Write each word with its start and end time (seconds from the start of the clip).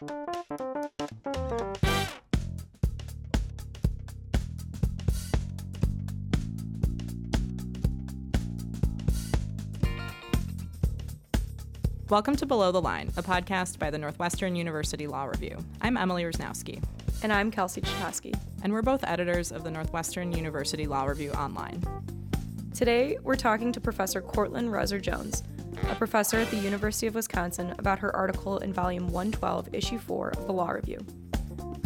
Welcome 0.00 0.16
to 12.36 12.44
Below 12.44 12.72
the 12.72 12.82
Line, 12.82 13.12
a 13.16 13.22
podcast 13.22 13.78
by 13.78 13.90
the 13.90 13.98
Northwestern 13.98 14.56
University 14.56 15.06
Law 15.06 15.26
Review. 15.26 15.56
I'm 15.80 15.96
Emily 15.96 16.24
Rosnowski. 16.24 16.82
And 17.22 17.32
I'm 17.32 17.52
Kelsey 17.52 17.80
Chitoski. 17.80 18.36
And 18.64 18.72
we're 18.72 18.82
both 18.82 19.04
editors 19.04 19.52
of 19.52 19.62
the 19.62 19.70
Northwestern 19.70 20.32
University 20.32 20.88
Law 20.88 21.04
Review 21.04 21.30
Online. 21.34 21.80
Today, 22.74 23.16
we're 23.22 23.36
talking 23.36 23.70
to 23.70 23.80
Professor 23.80 24.20
Courtlyn 24.20 24.70
Roser 24.70 25.00
Jones, 25.00 25.44
a 25.90 25.94
professor 25.94 26.38
at 26.38 26.50
the 26.50 26.56
University 26.56 27.06
of 27.06 27.14
Wisconsin, 27.14 27.74
about 27.78 27.98
her 27.98 28.14
article 28.14 28.58
in 28.58 28.72
Volume 28.72 29.08
112, 29.08 29.74
Issue 29.74 29.98
4 29.98 30.30
of 30.30 30.46
the 30.46 30.52
Law 30.52 30.70
Review. 30.70 30.98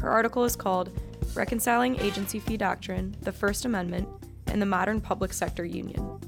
Her 0.00 0.10
article 0.10 0.44
is 0.44 0.56
called 0.56 0.98
Reconciling 1.34 2.00
Agency 2.00 2.38
Fee 2.38 2.56
Doctrine, 2.56 3.16
the 3.20 3.32
First 3.32 3.64
Amendment, 3.64 4.08
and 4.46 4.62
the 4.62 4.66
Modern 4.66 5.00
Public 5.00 5.32
Sector 5.32 5.64
Union. 5.64 6.20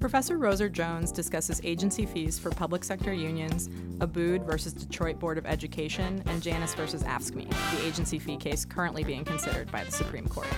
Professor 0.00 0.36
Roser 0.36 0.70
Jones 0.70 1.12
discusses 1.12 1.60
agency 1.62 2.06
fees 2.06 2.36
for 2.36 2.50
public 2.50 2.82
sector 2.82 3.12
unions, 3.12 3.68
Abood 3.98 4.44
versus 4.44 4.72
Detroit 4.72 5.20
Board 5.20 5.38
of 5.38 5.46
Education, 5.46 6.20
and 6.26 6.42
Janus 6.42 6.74
versus 6.74 7.04
AFSCME, 7.04 7.48
the 7.48 7.86
agency 7.86 8.18
fee 8.18 8.36
case 8.36 8.64
currently 8.64 9.04
being 9.04 9.24
considered 9.24 9.70
by 9.70 9.84
the 9.84 9.92
Supreme 9.92 10.26
Court. 10.26 10.48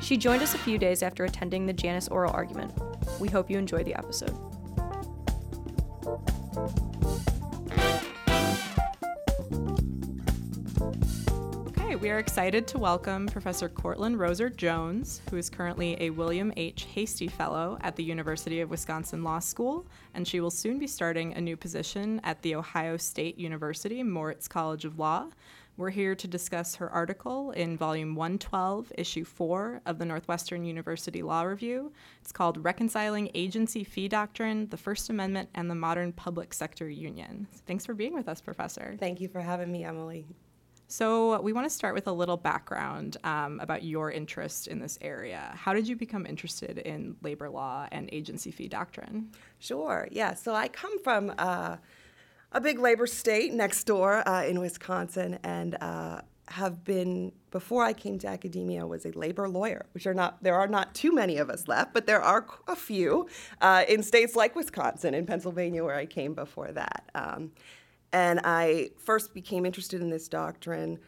She 0.00 0.16
joined 0.16 0.42
us 0.42 0.54
a 0.54 0.58
few 0.58 0.78
days 0.78 1.02
after 1.02 1.24
attending 1.24 1.66
the 1.66 1.72
Janus 1.72 2.06
oral 2.06 2.32
argument. 2.32 2.72
We 3.18 3.28
hope 3.28 3.50
you 3.50 3.58
enjoy 3.58 3.82
the 3.82 3.96
episode. 3.96 4.38
We 12.00 12.10
are 12.10 12.20
excited 12.20 12.66
to 12.68 12.78
welcome 12.78 13.26
Professor 13.26 13.68
Courtlyn 13.68 14.16
Roser 14.16 14.56
Jones, 14.56 15.20
who 15.28 15.36
is 15.36 15.50
currently 15.50 15.94
a 16.00 16.08
William 16.08 16.52
H. 16.56 16.86
Hastie 16.94 17.28
Fellow 17.28 17.76
at 17.82 17.96
the 17.96 18.02
University 18.02 18.60
of 18.60 18.70
Wisconsin 18.70 19.24
Law 19.24 19.40
School, 19.40 19.84
and 20.14 20.26
she 20.26 20.40
will 20.40 20.50
soon 20.50 20.78
be 20.78 20.86
starting 20.86 21.34
a 21.34 21.40
new 21.40 21.54
position 21.54 22.18
at 22.24 22.40
the 22.40 22.54
Ohio 22.54 22.96
State 22.96 23.36
University 23.36 24.02
Moritz 24.02 24.48
College 24.48 24.84
of 24.86 24.98
Law. 24.98 25.26
We're 25.78 25.90
here 25.90 26.16
to 26.16 26.26
discuss 26.26 26.74
her 26.74 26.90
article 26.90 27.52
in 27.52 27.76
Volume 27.76 28.16
112, 28.16 28.90
Issue 28.98 29.24
4 29.24 29.82
of 29.86 29.98
the 29.98 30.04
Northwestern 30.04 30.64
University 30.64 31.22
Law 31.22 31.42
Review. 31.42 31.92
It's 32.20 32.32
called 32.32 32.64
Reconciling 32.64 33.30
Agency 33.32 33.84
Fee 33.84 34.08
Doctrine, 34.08 34.68
the 34.70 34.76
First 34.76 35.08
Amendment, 35.08 35.50
and 35.54 35.70
the 35.70 35.76
Modern 35.76 36.12
Public 36.12 36.52
Sector 36.52 36.90
Union. 36.90 37.46
Thanks 37.68 37.86
for 37.86 37.94
being 37.94 38.12
with 38.12 38.28
us, 38.28 38.40
Professor. 38.40 38.96
Thank 38.98 39.20
you 39.20 39.28
for 39.28 39.40
having 39.40 39.70
me, 39.70 39.84
Emily. 39.84 40.26
So, 40.88 41.40
we 41.42 41.52
want 41.52 41.66
to 41.66 41.70
start 41.70 41.94
with 41.94 42.08
a 42.08 42.12
little 42.12 42.38
background 42.38 43.16
um, 43.22 43.60
about 43.60 43.84
your 43.84 44.10
interest 44.10 44.66
in 44.66 44.80
this 44.80 44.98
area. 45.00 45.52
How 45.54 45.74
did 45.74 45.86
you 45.86 45.94
become 45.94 46.26
interested 46.26 46.78
in 46.78 47.14
labor 47.22 47.48
law 47.48 47.86
and 47.92 48.08
agency 48.10 48.50
fee 48.50 48.66
doctrine? 48.66 49.30
Sure, 49.60 50.08
yeah. 50.10 50.34
So, 50.34 50.56
I 50.56 50.66
come 50.66 50.98
from 51.04 51.32
uh, 51.38 51.76
a 52.52 52.60
big 52.60 52.78
labor 52.78 53.06
state 53.06 53.52
next 53.52 53.84
door 53.84 54.26
uh, 54.28 54.44
in 54.44 54.58
Wisconsin 54.60 55.38
and 55.42 55.76
uh, 55.80 56.22
have 56.48 56.82
been, 56.84 57.32
before 57.50 57.84
I 57.84 57.92
came 57.92 58.18
to 58.20 58.28
academia, 58.28 58.86
was 58.86 59.04
a 59.04 59.10
labor 59.10 59.48
lawyer, 59.48 59.86
which 59.92 60.06
are 60.06 60.14
not, 60.14 60.42
there 60.42 60.54
are 60.54 60.66
not 60.66 60.94
too 60.94 61.12
many 61.12 61.36
of 61.36 61.50
us 61.50 61.68
left, 61.68 61.92
but 61.92 62.06
there 62.06 62.22
are 62.22 62.46
a 62.66 62.76
few 62.76 63.28
uh, 63.60 63.84
in 63.88 64.02
states 64.02 64.34
like 64.34 64.56
Wisconsin 64.56 65.14
and 65.14 65.26
Pennsylvania 65.26 65.84
where 65.84 65.96
I 65.96 66.06
came 66.06 66.34
before 66.34 66.72
that. 66.72 67.10
Um, 67.14 67.52
and 68.12 68.40
I 68.44 68.90
first 68.96 69.34
became 69.34 69.66
interested 69.66 70.00
in 70.00 70.08
this 70.08 70.28
doctrine, 70.28 70.98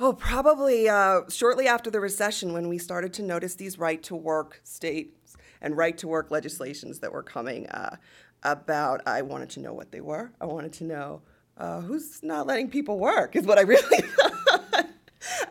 oh, 0.00 0.14
probably 0.14 0.88
uh, 0.88 1.22
shortly 1.28 1.68
after 1.68 1.90
the 1.90 2.00
recession 2.00 2.54
when 2.54 2.68
we 2.68 2.78
started 2.78 3.12
to 3.14 3.22
notice 3.22 3.54
these 3.56 3.78
right 3.78 4.02
to 4.04 4.16
work 4.16 4.60
states 4.64 5.36
and 5.60 5.76
right 5.76 5.96
to 5.98 6.08
work 6.08 6.30
legislations 6.30 7.00
that 7.00 7.12
were 7.12 7.22
coming 7.22 7.66
uh, 7.68 7.96
about. 8.42 9.02
I 9.06 9.22
wanted 9.22 9.50
to 9.50 9.60
know 9.60 9.72
what 9.72 9.92
they 9.92 10.00
were. 10.00 10.32
I 10.40 10.46
wanted 10.46 10.72
to 10.74 10.84
know 10.84 11.22
uh, 11.56 11.80
who's 11.80 12.22
not 12.22 12.46
letting 12.46 12.70
people 12.70 12.98
work, 12.98 13.36
is 13.36 13.46
what 13.46 13.58
I 13.58 13.62
really 13.62 14.00
thought. 14.02 14.86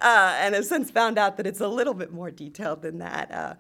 Uh, 0.02 0.36
and 0.40 0.56
have 0.56 0.66
since 0.66 0.92
found 0.92 1.18
out 1.18 1.38
that 1.38 1.46
it's 1.48 1.62
a 1.62 1.68
little 1.68 1.94
bit 1.94 2.12
more 2.12 2.32
detailed 2.32 2.82
than 2.82 2.98
that. 2.98 3.32
Uh, 3.32 3.54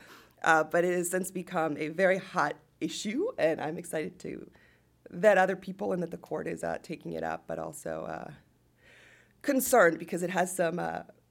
uh, 0.43 0.63
but 0.63 0.83
it 0.83 0.93
has 0.93 1.09
since 1.09 1.29
become 1.29 1.77
a 1.77 1.89
very 1.89 2.17
hot 2.17 2.55
issue, 2.79 3.27
and 3.37 3.61
I'm 3.61 3.77
excited 3.77 4.19
to 4.19 4.49
that 5.11 5.37
other 5.37 5.55
people 5.55 5.93
and 5.93 6.01
that 6.01 6.09
the 6.09 6.17
court 6.17 6.47
is 6.47 6.63
uh, 6.63 6.77
taking 6.81 7.13
it 7.13 7.23
up, 7.23 7.43
but 7.45 7.59
also 7.59 8.05
uh, 8.05 8.31
concerned 9.41 9.99
because 9.99 10.23
it 10.23 10.29
has 10.29 10.55
some 10.55 10.81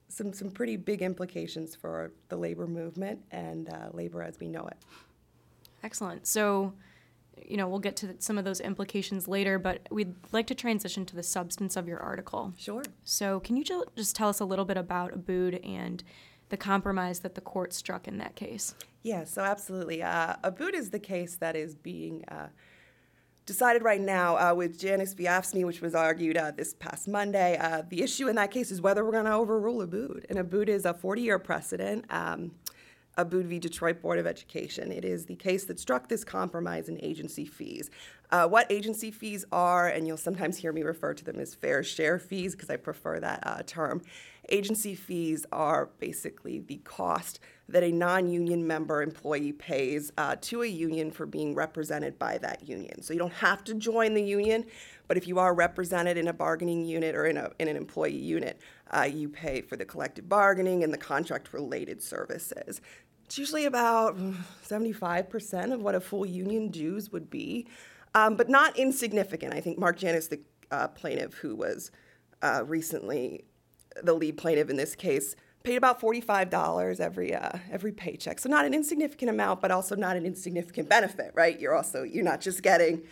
some 0.08 0.32
some 0.32 0.50
pretty 0.50 0.76
big 0.76 1.02
implications 1.02 1.74
for 1.74 2.12
the 2.28 2.36
labor 2.36 2.66
movement 2.66 3.20
and 3.30 3.68
labor 3.92 4.22
as 4.22 4.38
we 4.38 4.48
know 4.48 4.66
it. 4.66 4.76
Excellent. 5.82 6.26
So, 6.26 6.74
you 7.46 7.56
know, 7.56 7.68
we'll 7.68 7.78
get 7.78 7.96
to 7.96 8.14
some 8.18 8.38
of 8.38 8.44
those 8.44 8.60
implications 8.60 9.28
later, 9.28 9.58
but 9.58 9.86
we'd 9.90 10.14
like 10.32 10.46
to 10.48 10.54
transition 10.54 11.04
to 11.06 11.16
the 11.16 11.22
substance 11.22 11.76
of 11.76 11.88
your 11.88 11.98
article. 11.98 12.52
Sure. 12.56 12.82
So, 13.04 13.40
can 13.40 13.56
you 13.56 13.64
just 13.64 14.16
tell 14.16 14.28
us 14.28 14.40
a 14.40 14.44
little 14.44 14.64
bit 14.64 14.76
about 14.76 15.12
Abood 15.12 15.66
and 15.66 16.02
the 16.48 16.56
compromise 16.56 17.20
that 17.20 17.34
the 17.34 17.40
court 17.40 17.72
struck 17.72 18.06
in 18.06 18.18
that 18.18 18.36
case? 18.36 18.74
Yeah, 19.02 19.24
so 19.24 19.42
absolutely. 19.42 20.02
Uh, 20.02 20.36
Abood 20.44 20.74
is 20.74 20.90
the 20.90 20.98
case 20.98 21.36
that 21.36 21.56
is 21.56 21.74
being 21.74 22.24
uh, 22.28 22.48
decided 23.46 23.82
right 23.82 24.00
now 24.00 24.36
uh, 24.36 24.54
with 24.54 24.78
Janus 24.78 25.14
v. 25.14 25.24
AFSCME, 25.24 25.64
which 25.64 25.80
was 25.80 25.94
argued 25.94 26.36
uh, 26.36 26.50
this 26.50 26.74
past 26.74 27.08
Monday. 27.08 27.56
Uh, 27.58 27.82
the 27.88 28.02
issue 28.02 28.28
in 28.28 28.36
that 28.36 28.50
case 28.50 28.70
is 28.70 28.80
whether 28.80 29.04
we're 29.04 29.12
going 29.12 29.24
to 29.24 29.32
overrule 29.32 29.86
Abood. 29.86 30.24
And 30.28 30.38
Abood 30.38 30.68
is 30.68 30.84
a 30.84 30.92
40 30.94 31.22
year 31.22 31.38
precedent. 31.38 32.04
Um, 32.10 32.52
Abood 33.24 33.44
v. 33.44 33.58
Detroit 33.58 34.00
Board 34.00 34.18
of 34.18 34.26
Education. 34.26 34.90
It 34.90 35.04
is 35.04 35.26
the 35.26 35.36
case 35.36 35.64
that 35.64 35.78
struck 35.78 36.08
this 36.08 36.24
compromise 36.24 36.88
in 36.88 37.02
agency 37.02 37.44
fees. 37.44 37.90
Uh, 38.30 38.46
what 38.46 38.70
agency 38.70 39.10
fees 39.10 39.44
are, 39.50 39.88
and 39.88 40.06
you'll 40.06 40.16
sometimes 40.16 40.56
hear 40.56 40.72
me 40.72 40.82
refer 40.82 41.12
to 41.14 41.24
them 41.24 41.40
as 41.40 41.54
fair 41.54 41.82
share 41.82 42.18
fees 42.18 42.54
because 42.54 42.70
I 42.70 42.76
prefer 42.76 43.18
that 43.20 43.42
uh, 43.44 43.62
term. 43.66 44.02
Agency 44.48 44.94
fees 44.94 45.46
are 45.52 45.90
basically 45.98 46.60
the 46.60 46.76
cost 46.78 47.40
that 47.68 47.82
a 47.82 47.92
non 47.92 48.28
union 48.28 48.66
member 48.66 49.02
employee 49.02 49.52
pays 49.52 50.12
uh, 50.16 50.36
to 50.42 50.62
a 50.62 50.66
union 50.66 51.10
for 51.10 51.26
being 51.26 51.54
represented 51.54 52.18
by 52.18 52.38
that 52.38 52.68
union. 52.68 53.02
So 53.02 53.12
you 53.12 53.18
don't 53.18 53.32
have 53.32 53.64
to 53.64 53.74
join 53.74 54.14
the 54.14 54.22
union, 54.22 54.64
but 55.08 55.16
if 55.16 55.26
you 55.26 55.38
are 55.38 55.54
represented 55.54 56.16
in 56.16 56.28
a 56.28 56.32
bargaining 56.32 56.84
unit 56.84 57.14
or 57.14 57.26
in, 57.26 57.36
a, 57.36 57.50
in 57.58 57.68
an 57.68 57.76
employee 57.76 58.16
unit, 58.16 58.60
uh, 58.92 59.02
you 59.02 59.28
pay 59.28 59.60
for 59.60 59.76
the 59.76 59.84
collective 59.84 60.28
bargaining 60.28 60.84
and 60.84 60.92
the 60.92 60.98
contract 60.98 61.52
related 61.52 62.02
services. 62.02 62.80
It's 63.30 63.38
usually 63.38 63.64
about 63.64 64.18
75% 64.68 65.72
of 65.72 65.80
what 65.80 65.94
a 65.94 66.00
full 66.00 66.26
union 66.26 66.66
dues 66.66 67.12
would 67.12 67.30
be, 67.30 67.68
um, 68.12 68.34
but 68.34 68.48
not 68.48 68.76
insignificant. 68.76 69.54
I 69.54 69.60
think 69.60 69.78
Mark 69.78 69.98
Janus, 69.98 70.26
the 70.26 70.40
uh, 70.72 70.88
plaintiff 70.88 71.34
who 71.34 71.54
was 71.54 71.92
uh, 72.42 72.64
recently 72.66 73.44
the 74.02 74.14
lead 74.14 74.36
plaintiff 74.36 74.68
in 74.68 74.76
this 74.76 74.96
case, 74.96 75.36
paid 75.62 75.76
about 75.76 76.00
$45 76.00 76.98
every 76.98 77.32
uh, 77.32 77.52
every 77.70 77.92
paycheck. 77.92 78.40
So 78.40 78.48
not 78.48 78.64
an 78.64 78.74
insignificant 78.74 79.30
amount, 79.30 79.60
but 79.60 79.70
also 79.70 79.94
not 79.94 80.16
an 80.16 80.26
insignificant 80.26 80.88
benefit, 80.88 81.30
right? 81.32 81.60
You're 81.60 81.76
also 81.76 82.02
you're 82.02 82.24
not 82.24 82.40
just 82.40 82.64
getting 82.64 83.02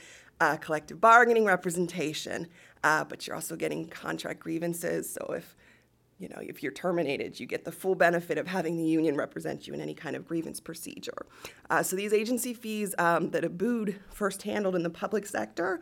uh, 0.41 0.57
collective 0.57 1.01
bargaining 1.01 1.45
representation, 1.45 2.49
uh, 2.83 3.05
but 3.05 3.25
you're 3.29 3.37
also 3.37 3.55
getting 3.55 3.87
contract 3.87 4.41
grievances. 4.41 5.09
So 5.09 5.33
if 5.35 5.55
you 6.19 6.29
know 6.29 6.39
if 6.41 6.63
you're 6.63 6.73
terminated, 6.73 7.39
you 7.39 7.47
get 7.47 7.65
the 7.65 7.73
full 7.73 7.95
benefit 7.95 8.39
of 8.39 8.47
having 8.47 8.77
the 8.77 8.85
union 8.85 9.17
represent 9.17 9.67
you 9.67 9.75
in 9.75 9.81
any 9.81 9.95
kind 9.95 10.17
of 10.17 10.27
grievance 10.27 10.61
procedure. 10.61 11.27
Uh, 11.71 11.83
so 11.83 11.97
these 11.97 12.13
agency 12.13 12.55
fees 12.55 12.95
um, 12.99 13.31
that 13.31 13.45
Abood 13.45 13.97
first 14.11 14.43
handled 14.43 14.75
in 14.75 14.83
the 14.83 14.91
public 14.91 15.27
sector, 15.27 15.81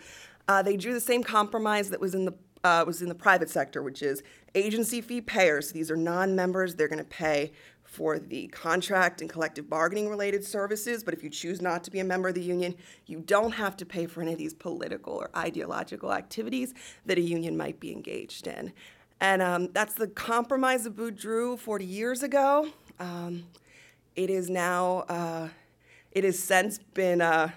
uh, 0.48 0.62
they 0.62 0.76
drew 0.76 0.92
the 0.92 1.00
same 1.00 1.22
compromise 1.22 1.90
that 1.90 2.00
was 2.00 2.14
in 2.14 2.24
the 2.24 2.34
uh, 2.64 2.84
was 2.86 3.00
in 3.02 3.08
the 3.08 3.14
private 3.14 3.48
sector, 3.48 3.82
which 3.82 4.02
is 4.02 4.22
agency 4.54 5.00
fee 5.00 5.20
payers. 5.20 5.72
These 5.72 5.90
are 5.90 5.96
non-members; 5.96 6.74
they're 6.74 6.88
going 6.88 6.98
to 6.98 7.04
pay 7.04 7.52
for 7.84 8.18
the 8.18 8.48
contract 8.48 9.20
and 9.20 9.30
collective 9.30 9.70
bargaining 9.70 10.08
related 10.08 10.44
services. 10.44 11.04
But 11.04 11.14
if 11.14 11.22
you 11.22 11.30
choose 11.30 11.62
not 11.62 11.84
to 11.84 11.90
be 11.90 12.00
a 12.00 12.04
member 12.04 12.28
of 12.28 12.34
the 12.34 12.42
union, 12.42 12.74
you 13.06 13.20
don't 13.20 13.52
have 13.52 13.76
to 13.78 13.86
pay 13.86 14.06
for 14.06 14.20
any 14.20 14.32
of 14.32 14.38
these 14.38 14.54
political 14.54 15.14
or 15.14 15.30
ideological 15.36 16.12
activities 16.12 16.74
that 17.06 17.16
a 17.16 17.20
union 17.20 17.56
might 17.56 17.78
be 17.80 17.92
engaged 17.92 18.46
in. 18.46 18.72
And 19.20 19.40
um, 19.42 19.68
that's 19.72 19.94
the 19.94 20.08
compromise 20.08 20.86
Abood 20.86 21.18
drew 21.18 21.56
40 21.56 21.84
years 21.84 22.22
ago. 22.22 22.68
Um, 22.98 23.44
it 24.14 24.30
is 24.30 24.50
now, 24.50 25.04
uh, 25.08 25.48
it 26.12 26.24
has 26.24 26.38
since 26.38 26.78
been 26.94 27.20
uh, 27.20 27.50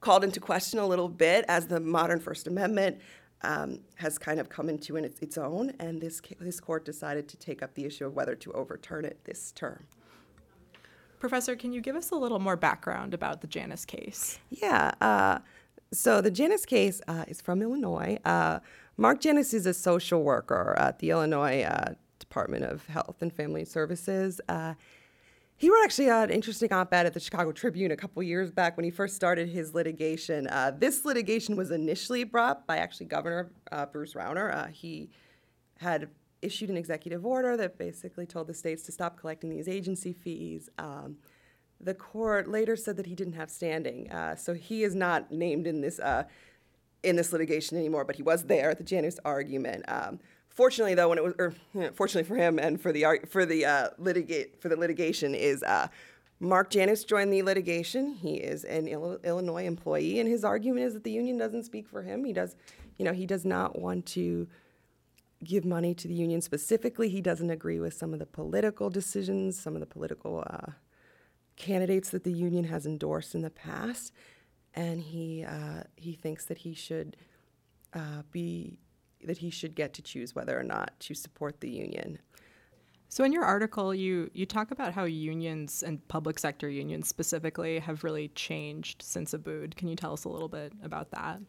called 0.00 0.24
into 0.24 0.40
question 0.40 0.78
a 0.78 0.86
little 0.86 1.08
bit 1.08 1.44
as 1.48 1.66
the 1.66 1.80
modern 1.80 2.20
First 2.20 2.46
Amendment 2.46 2.98
um, 3.42 3.80
has 3.96 4.18
kind 4.18 4.40
of 4.40 4.48
come 4.48 4.68
into 4.68 4.96
its, 4.96 5.20
its 5.20 5.38
own, 5.38 5.72
and 5.78 6.00
this, 6.00 6.20
this 6.40 6.58
court 6.58 6.84
decided 6.84 7.28
to 7.28 7.36
take 7.36 7.62
up 7.62 7.74
the 7.74 7.84
issue 7.84 8.04
of 8.04 8.14
whether 8.14 8.34
to 8.34 8.52
overturn 8.52 9.04
it 9.04 9.18
this 9.24 9.52
term. 9.52 9.84
Professor, 11.20 11.54
can 11.54 11.72
you 11.72 11.80
give 11.80 11.94
us 11.96 12.10
a 12.10 12.16
little 12.16 12.38
more 12.40 12.56
background 12.56 13.14
about 13.14 13.40
the 13.40 13.46
Janus 13.46 13.84
case? 13.84 14.38
Yeah. 14.50 14.92
Uh, 15.00 15.38
So 15.92 16.20
the 16.20 16.30
Janus 16.30 16.66
case 16.66 17.00
uh, 17.08 17.24
is 17.28 17.40
from 17.40 17.62
Illinois. 17.62 18.18
Uh, 18.24 18.58
Mark 19.00 19.20
Janus 19.20 19.54
is 19.54 19.64
a 19.64 19.72
social 19.72 20.24
worker 20.24 20.74
at 20.76 20.98
the 20.98 21.10
Illinois 21.10 21.62
uh, 21.62 21.94
Department 22.18 22.64
of 22.64 22.84
Health 22.86 23.22
and 23.22 23.32
Family 23.32 23.64
Services. 23.64 24.40
Uh, 24.48 24.74
he 25.56 25.70
wrote 25.70 25.84
actually 25.84 26.08
an 26.08 26.30
interesting 26.30 26.72
op-ed 26.72 27.06
at 27.06 27.14
the 27.14 27.20
Chicago 27.20 27.52
Tribune 27.52 27.92
a 27.92 27.96
couple 27.96 28.20
years 28.24 28.50
back 28.50 28.76
when 28.76 28.82
he 28.82 28.90
first 28.90 29.14
started 29.14 29.48
his 29.48 29.72
litigation. 29.72 30.48
Uh, 30.48 30.72
this 30.76 31.04
litigation 31.04 31.54
was 31.54 31.70
initially 31.70 32.24
brought 32.24 32.66
by 32.66 32.78
actually 32.78 33.06
Governor 33.06 33.52
uh, 33.70 33.86
Bruce 33.86 34.14
Rauner. 34.14 34.68
he 34.72 35.10
had 35.78 36.08
issued 36.42 36.68
an 36.68 36.76
executive 36.76 37.24
order 37.24 37.56
that 37.56 37.78
basically 37.78 38.26
told 38.26 38.48
the 38.48 38.54
states 38.54 38.82
to 38.82 38.90
stop 38.90 39.16
collecting 39.16 39.48
these 39.48 39.68
agency 39.68 40.12
fees. 40.12 40.70
Um, 40.76 41.18
the 41.80 41.94
court 41.94 42.48
later 42.48 42.74
said 42.74 42.96
that 42.96 43.06
he 43.06 43.14
didn't 43.14 43.34
have 43.34 43.48
standing, 43.48 44.10
uh, 44.10 44.34
so 44.34 44.54
he 44.54 44.82
is 44.82 44.96
not 44.96 45.30
named 45.30 45.68
in 45.68 45.82
this 45.82 46.00
uh, 46.00 46.24
in 47.02 47.16
this 47.16 47.32
litigation 47.32 47.76
anymore. 47.76 48.04
But 48.04 48.16
he 48.16 48.22
was 48.22 48.44
there 48.44 48.70
at 48.70 48.78
the 48.78 48.84
Janus 48.84 49.18
argument. 49.24 49.84
Um, 49.88 50.20
fortunately, 50.48 50.94
though, 50.94 51.08
when 51.08 51.18
it 51.18 51.24
was, 51.24 51.34
or 51.38 51.54
fortunately 51.94 52.28
for 52.28 52.36
him 52.36 52.58
and 52.58 52.80
for 52.80 52.92
the 52.92 53.20
for 53.28 53.46
the 53.46 53.64
uh, 53.64 53.88
litigate 53.98 54.60
for 54.60 54.68
the 54.68 54.76
litigation, 54.76 55.34
is 55.34 55.62
uh, 55.62 55.88
Mark 56.40 56.70
Janus 56.70 57.04
joined 57.04 57.32
the 57.32 57.42
litigation. 57.42 58.14
He 58.14 58.34
is 58.34 58.64
an 58.64 58.86
Illinois 58.88 59.64
employee, 59.64 60.20
and 60.20 60.28
his 60.28 60.44
argument 60.44 60.86
is 60.86 60.94
that 60.94 61.04
the 61.04 61.10
union 61.10 61.36
doesn't 61.36 61.64
speak 61.64 61.88
for 61.88 62.02
him. 62.02 62.24
He 62.24 62.32
does, 62.32 62.54
you 62.96 63.04
know, 63.04 63.12
he 63.12 63.26
does 63.26 63.44
not 63.44 63.78
want 63.78 64.06
to 64.06 64.46
give 65.44 65.64
money 65.64 65.94
to 65.94 66.08
the 66.08 66.14
union 66.14 66.40
specifically. 66.40 67.08
He 67.08 67.20
doesn't 67.20 67.50
agree 67.50 67.80
with 67.80 67.94
some 67.94 68.12
of 68.12 68.18
the 68.18 68.26
political 68.26 68.90
decisions, 68.90 69.58
some 69.58 69.74
of 69.74 69.80
the 69.80 69.86
political 69.86 70.44
uh, 70.48 70.72
candidates 71.56 72.10
that 72.10 72.24
the 72.24 72.32
union 72.32 72.64
has 72.64 72.86
endorsed 72.86 73.34
in 73.34 73.42
the 73.42 73.50
past, 73.50 74.12
and 74.78 75.02
he 75.02 75.44
uh, 75.44 75.82
he 75.96 76.12
thinks 76.12 76.44
that 76.44 76.58
he 76.58 76.72
should 76.72 77.16
uh, 77.94 78.22
be 78.30 78.78
that 79.24 79.38
he 79.38 79.50
should 79.50 79.74
get 79.74 79.92
to 79.94 80.02
choose 80.02 80.34
whether 80.34 80.58
or 80.58 80.62
not 80.62 80.92
to 81.00 81.14
support 81.14 81.60
the 81.60 81.68
union. 81.68 82.20
So 83.08 83.24
in 83.24 83.32
your 83.32 83.44
article, 83.44 83.92
you 83.92 84.30
you 84.32 84.46
talk 84.46 84.70
about 84.70 84.92
how 84.94 85.04
unions 85.04 85.82
and 85.82 86.06
public 86.06 86.38
sector 86.38 86.68
unions 86.68 87.08
specifically 87.08 87.80
have 87.80 88.04
really 88.04 88.28
changed 88.28 89.02
since 89.02 89.34
Abood. 89.34 89.74
Can 89.74 89.88
you 89.88 89.96
tell 89.96 90.12
us 90.12 90.24
a 90.24 90.28
little 90.28 90.48
bit 90.48 90.72
about 90.84 91.10
that? 91.10 91.40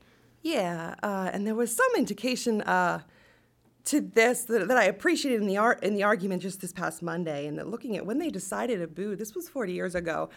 Yeah, 0.41 0.95
uh, 1.03 1.29
and 1.31 1.45
there 1.45 1.55
was 1.55 1.75
some 1.75 1.91
indication 1.97 2.61
uh, 2.61 3.01
to 3.85 4.01
this 4.01 4.45
that, 4.45 4.69
that 4.69 4.77
I 4.77 4.85
appreciated 4.85 5.41
in 5.41 5.47
the 5.47 5.57
art 5.57 5.83
in 5.83 5.93
the 5.93 6.03
argument 6.03 6.41
just 6.41 6.61
this 6.61 6.73
past 6.73 7.03
Monday, 7.03 7.45
and 7.45 7.59
that 7.59 7.67
looking 7.67 7.95
at 7.95 8.07
when 8.07 8.17
they 8.17 8.29
decided 8.29 8.79
Abood, 8.79 9.19
this 9.19 9.35
was 9.35 9.47
40 9.47 9.73
years 9.73 9.93
ago. 9.93 10.31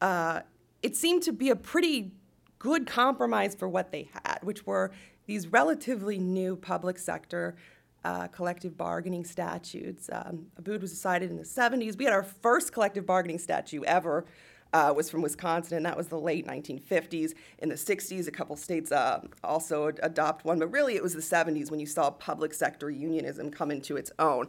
Uh, 0.00 0.40
it 0.84 0.94
seemed 0.94 1.22
to 1.22 1.32
be 1.32 1.48
a 1.48 1.56
pretty 1.56 2.12
good 2.58 2.86
compromise 2.86 3.54
for 3.54 3.66
what 3.66 3.90
they 3.90 4.10
had, 4.12 4.38
which 4.42 4.66
were 4.66 4.92
these 5.26 5.48
relatively 5.48 6.18
new 6.18 6.56
public 6.56 6.98
sector 6.98 7.56
uh, 8.04 8.28
collective 8.28 8.76
bargaining 8.76 9.24
statutes. 9.24 10.10
Um, 10.12 10.48
Abood 10.60 10.82
was 10.82 10.90
decided 10.90 11.30
in 11.30 11.38
the 11.38 11.42
70s. 11.42 11.96
We 11.96 12.04
had 12.04 12.12
our 12.12 12.22
first 12.22 12.74
collective 12.74 13.06
bargaining 13.06 13.38
statute 13.38 13.82
ever 13.84 14.26
uh, 14.74 14.92
was 14.94 15.08
from 15.08 15.22
Wisconsin, 15.22 15.78
and 15.78 15.86
that 15.86 15.96
was 15.96 16.08
the 16.08 16.18
late 16.20 16.46
1950s. 16.46 17.32
In 17.60 17.70
the 17.70 17.76
60s, 17.76 18.28
a 18.28 18.30
couple 18.30 18.54
states 18.54 18.92
uh, 18.92 19.20
also 19.42 19.88
ad- 19.88 20.00
adopt 20.02 20.44
one, 20.44 20.58
but 20.58 20.70
really 20.70 20.96
it 20.96 21.02
was 21.02 21.14
the 21.14 21.22
70s 21.22 21.70
when 21.70 21.80
you 21.80 21.86
saw 21.86 22.10
public 22.10 22.52
sector 22.52 22.90
unionism 22.90 23.50
come 23.50 23.70
into 23.70 23.96
its 23.96 24.12
own. 24.18 24.48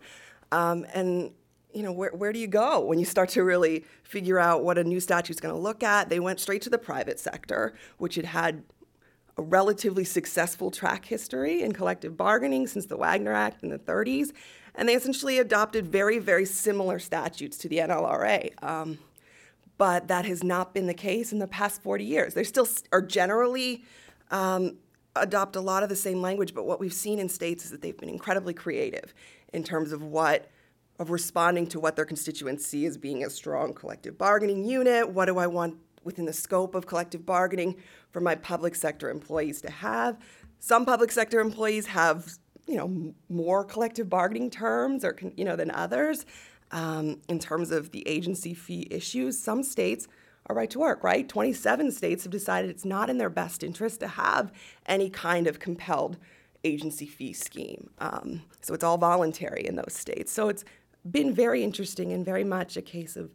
Um, 0.52 0.86
and 0.94 1.32
you 1.76 1.84
know, 1.84 1.92
where, 1.92 2.12
where 2.12 2.32
do 2.32 2.40
you 2.40 2.48
go 2.48 2.80
when 2.80 3.00
you 3.00 3.06
start 3.06 3.30
to 3.30 3.44
really 3.44 3.84
figure 4.04 4.40
out 4.40 4.64
what 4.64 4.78
a 4.78 4.84
new 4.84 5.00
statute 5.00 5.34
is 5.34 5.40
going 5.42 5.54
to 5.54 5.60
look 5.60 5.84
at? 5.84 6.10
They 6.10 6.22
went 6.22 6.40
straight 6.40 6.62
to 6.64 6.70
the 6.70 6.78
private 6.78 7.20
sector, 7.20 7.76
which 7.98 8.16
had 8.16 8.26
had 8.26 8.64
a 9.38 9.42
relatively 9.42 10.06
successful 10.06 10.72
track 10.72 11.06
history 11.06 11.62
in 11.62 11.74
collective 11.74 12.16
bargaining 12.16 12.68
since 12.68 12.86
the 12.86 12.96
Wagner 12.96 13.34
Act 13.34 13.62
in 13.62 13.70
the 13.70 13.78
30s, 13.78 14.32
and 14.74 14.88
they 14.88 14.96
essentially 14.96 15.38
adopted 15.38 15.86
very, 15.86 16.18
very 16.20 16.46
similar 16.46 16.98
statutes 16.98 17.58
to 17.58 17.68
the 17.68 17.80
NLRA. 17.80 18.52
Um, 18.64 18.98
but 19.78 20.08
that 20.08 20.24
has 20.24 20.42
not 20.42 20.74
been 20.74 20.88
the 20.88 20.94
case 20.94 21.34
in 21.34 21.40
the 21.40 21.48
past 21.48 21.82
40 21.82 22.06
years. 22.06 22.34
They 22.34 22.46
still 22.46 22.68
are 22.94 23.02
generally 23.02 23.84
um, 24.32 24.78
adopt 25.18 25.58
a 25.58 25.62
lot 25.62 25.84
of 25.84 25.90
the 25.90 25.98
same 25.98 26.22
language, 26.22 26.54
but 26.54 26.66
what 26.66 26.80
we've 26.80 26.94
seen 26.94 27.20
in 27.20 27.28
states 27.28 27.66
is 27.66 27.72
that 27.72 27.82
they've 27.82 27.98
been 27.98 28.08
incredibly 28.08 28.54
creative 28.54 29.14
in 29.52 29.66
terms 29.66 29.92
of 29.92 30.02
what 30.02 30.50
of 31.00 31.10
responding 31.10 31.68
to 31.68 31.80
what 31.80 31.96
their 31.96 32.06
constituents 32.06 32.66
see 32.66 32.86
as 32.86 32.98
being 32.98 33.24
a 33.24 33.30
strong 33.30 33.74
collective 33.74 34.18
bargaining 34.18 34.64
unit. 34.66 35.10
What 35.10 35.26
do 35.26 35.38
I 35.38 35.48
want 35.48 35.78
within 36.04 36.26
the 36.26 36.34
scope 36.34 36.76
of 36.76 36.86
collective 36.86 37.26
bargaining 37.26 37.76
for 38.12 38.22
my 38.22 38.36
public 38.36 38.76
sector 38.76 39.10
employees 39.10 39.62
to 39.62 39.72
have? 39.72 40.18
Some 40.60 40.86
public 40.86 41.12
sector 41.12 41.40
employees 41.40 41.88
have, 41.88 42.38
you 42.68 42.78
know, 42.78 43.14
more 43.30 43.64
collective 43.66 44.10
bargaining 44.10 44.50
terms 44.50 45.04
or 45.04 45.18
you 45.36 45.44
know 45.44 45.56
than 45.56 45.72
others 45.72 46.26
um, 46.72 47.22
in 47.28 47.40
terms 47.40 47.72
of 47.72 47.92
the 47.92 48.08
agency 48.08 48.54
fee 48.54 48.88
issues. 48.90 49.38
Some 49.38 49.64
states 49.64 50.08
are 50.48 50.56
right 50.56 50.70
to 50.70 50.80
work, 50.80 51.04
right? 51.04 51.28
27 51.28 51.92
states 51.92 52.24
have 52.24 52.32
decided 52.32 52.70
it's 52.70 52.86
not 52.86 53.10
in 53.10 53.18
their 53.18 53.30
best 53.30 53.64
interest 53.64 54.00
to 54.00 54.08
have 54.08 54.52
any 54.86 55.10
kind 55.10 55.48
of 55.48 55.60
compelled 55.60 56.18
agency 56.64 57.06
fee 57.06 57.34
scheme. 57.34 57.90
Um, 58.00 58.42
so 58.62 58.74
it's 58.74 58.84
all 58.84 58.98
voluntary 58.98 59.66
in 59.66 59.76
those 59.76 59.94
states. 59.94 60.32
So 60.32 60.50
it's 60.50 60.66
been 61.10 61.34
very 61.34 61.64
interesting 61.64 62.12
and 62.12 62.26
very 62.26 62.44
much 62.44 62.78
a 62.78 62.82
case 62.82 63.16
of 63.16 63.32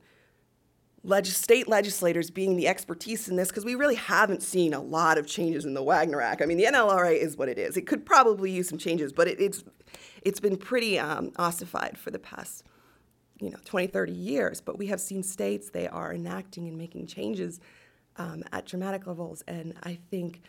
state 1.24 1.66
legislators 1.66 2.30
being 2.30 2.56
the 2.56 2.68
expertise 2.68 3.28
in 3.28 3.36
this 3.36 3.48
because 3.48 3.64
we 3.64 3.74
really 3.74 3.94
haven't 3.94 4.42
seen 4.42 4.74
a 4.74 4.80
lot 4.80 5.16
of 5.16 5.26
changes 5.26 5.64
in 5.64 5.72
the 5.72 5.82
Wagner 5.82 6.20
Act. 6.20 6.42
I 6.42 6.46
mean, 6.46 6.58
the 6.58 6.64
NLRA 6.64 7.16
is 7.16 7.36
what 7.38 7.48
it 7.48 7.58
is. 7.58 7.76
It 7.76 7.86
could 7.86 8.04
probably 8.04 8.50
use 8.50 8.68
some 8.68 8.78
changes, 8.78 9.12
but 9.12 9.26
it, 9.26 9.40
it's 9.40 9.64
it's 10.22 10.40
been 10.40 10.56
pretty 10.56 10.98
um, 10.98 11.32
ossified 11.36 11.96
for 11.96 12.10
the 12.10 12.18
past 12.18 12.64
you 13.40 13.50
know 13.50 13.58
20 13.64 13.86
30 13.86 14.12
years 14.12 14.60
but 14.60 14.78
we 14.78 14.86
have 14.86 15.00
seen 15.00 15.22
states 15.22 15.70
they 15.70 15.88
are 15.88 16.12
enacting 16.12 16.68
and 16.68 16.76
making 16.76 17.06
changes 17.06 17.60
um, 18.16 18.42
at 18.52 18.66
dramatic 18.66 19.06
levels 19.06 19.42
and 19.48 19.74
i 19.82 19.98
think 20.10 20.42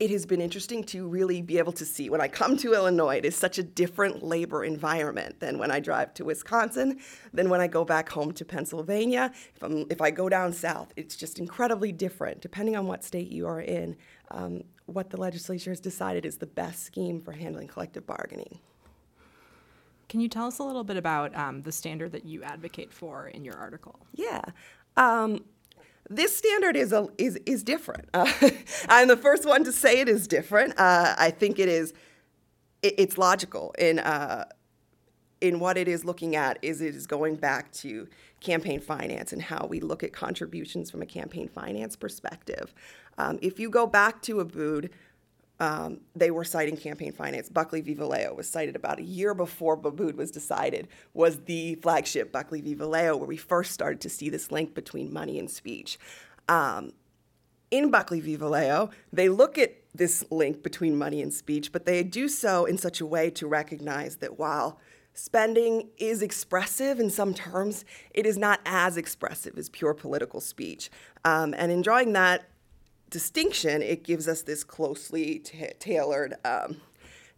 it 0.00 0.10
has 0.10 0.26
been 0.26 0.40
interesting 0.40 0.82
to 0.82 1.06
really 1.06 1.40
be 1.40 1.58
able 1.58 1.72
to 1.72 1.84
see 1.84 2.10
when 2.10 2.20
i 2.20 2.28
come 2.28 2.56
to 2.56 2.74
illinois 2.74 3.16
it 3.16 3.24
is 3.24 3.36
such 3.36 3.58
a 3.58 3.62
different 3.62 4.22
labor 4.22 4.64
environment 4.64 5.38
than 5.40 5.58
when 5.58 5.70
i 5.70 5.78
drive 5.80 6.12
to 6.14 6.24
wisconsin 6.24 6.98
than 7.32 7.48
when 7.48 7.60
i 7.60 7.66
go 7.66 7.84
back 7.84 8.08
home 8.08 8.32
to 8.32 8.44
pennsylvania 8.44 9.30
if, 9.54 9.62
I'm, 9.62 9.86
if 9.90 10.00
i 10.00 10.10
go 10.10 10.28
down 10.28 10.52
south 10.52 10.92
it's 10.96 11.16
just 11.16 11.38
incredibly 11.38 11.92
different 11.92 12.40
depending 12.40 12.76
on 12.76 12.86
what 12.86 13.04
state 13.04 13.30
you 13.30 13.46
are 13.46 13.60
in 13.60 13.96
um, 14.30 14.62
what 14.86 15.10
the 15.10 15.16
legislature 15.16 15.70
has 15.70 15.80
decided 15.80 16.26
is 16.26 16.38
the 16.38 16.46
best 16.46 16.82
scheme 16.82 17.20
for 17.20 17.32
handling 17.32 17.68
collective 17.68 18.06
bargaining 18.06 18.58
can 20.08 20.20
you 20.20 20.28
tell 20.28 20.46
us 20.46 20.58
a 20.58 20.62
little 20.62 20.84
bit 20.84 20.96
about 20.96 21.34
um, 21.34 21.62
the 21.62 21.72
standard 21.72 22.12
that 22.12 22.24
you 22.24 22.42
advocate 22.42 22.92
for 22.92 23.28
in 23.28 23.44
your 23.44 23.56
article? 23.56 23.98
Yeah. 24.12 24.42
Um, 24.96 25.44
this 26.10 26.36
standard 26.36 26.76
is 26.76 26.92
a, 26.92 27.08
is 27.18 27.36
is 27.46 27.62
different. 27.62 28.08
Uh, 28.12 28.30
I'm 28.88 29.08
the 29.08 29.16
first 29.16 29.46
one 29.46 29.64
to 29.64 29.72
say 29.72 30.00
it 30.00 30.08
is 30.08 30.26
different. 30.26 30.78
Uh, 30.78 31.14
I 31.18 31.30
think 31.30 31.58
it 31.58 31.68
is. 31.68 31.94
It, 32.82 32.94
it's 32.98 33.18
logical 33.18 33.74
in 33.78 33.98
uh, 33.98 34.44
in 35.40 35.60
what 35.60 35.78
it 35.78 35.88
is 35.88 36.04
looking 36.04 36.36
at. 36.36 36.58
Is 36.62 36.80
it 36.80 36.94
is 36.94 37.06
going 37.06 37.36
back 37.36 37.72
to 37.72 38.08
campaign 38.44 38.78
finance 38.78 39.32
and 39.32 39.42
how 39.42 39.66
we 39.68 39.80
look 39.80 40.04
at 40.04 40.12
contributions 40.12 40.90
from 40.90 41.02
a 41.02 41.06
campaign 41.06 41.48
finance 41.48 41.96
perspective. 41.96 42.72
Um, 43.18 43.38
if 43.42 43.58
you 43.58 43.70
go 43.70 43.86
back 43.86 44.22
to 44.22 44.36
Abood, 44.36 44.90
um, 45.60 46.00
they 46.16 46.30
were 46.30 46.44
citing 46.44 46.76
campaign 46.76 47.12
finance. 47.12 47.48
Buckley 47.48 47.80
v. 47.80 47.94
Valeo 47.94 48.34
was 48.34 48.48
cited 48.48 48.74
about 48.74 48.98
a 48.98 49.02
year 49.02 49.34
before 49.34 49.76
Abood 49.76 50.16
was 50.16 50.30
decided, 50.30 50.88
was 51.12 51.40
the 51.44 51.76
flagship 51.76 52.32
Buckley 52.32 52.60
v. 52.60 52.74
Valeo, 52.74 53.16
where 53.16 53.28
we 53.28 53.36
first 53.36 53.72
started 53.72 54.00
to 54.00 54.08
see 54.08 54.28
this 54.28 54.50
link 54.50 54.74
between 54.74 55.12
money 55.12 55.38
and 55.38 55.48
speech. 55.48 55.98
Um, 56.48 56.92
in 57.70 57.90
Buckley 57.90 58.20
v. 58.20 58.36
Valeo, 58.36 58.90
they 59.12 59.28
look 59.28 59.56
at 59.58 59.76
this 59.94 60.24
link 60.30 60.62
between 60.62 60.96
money 60.96 61.22
and 61.22 61.32
speech, 61.32 61.70
but 61.72 61.86
they 61.86 62.02
do 62.02 62.28
so 62.28 62.64
in 62.64 62.76
such 62.76 63.00
a 63.00 63.06
way 63.06 63.30
to 63.30 63.46
recognize 63.46 64.16
that 64.16 64.38
while 64.38 64.78
spending 65.12 65.88
is 65.96 66.20
expressive 66.20 66.98
in 66.98 67.08
some 67.08 67.32
terms, 67.32 67.84
it 68.10 68.26
is 68.26 68.36
not 68.36 68.60
as 68.66 68.96
expressive 68.96 69.56
as 69.56 69.68
pure 69.68 69.94
political 69.94 70.40
speech. 70.40 70.90
Um, 71.24 71.54
and 71.56 71.70
in 71.70 71.82
drawing 71.82 72.12
that 72.14 72.48
distinction, 73.14 73.80
it 73.80 74.02
gives 74.02 74.26
us 74.26 74.42
this 74.42 74.64
closely 74.64 75.38
t- 75.38 75.70
tailored, 75.78 76.34
um, 76.44 76.78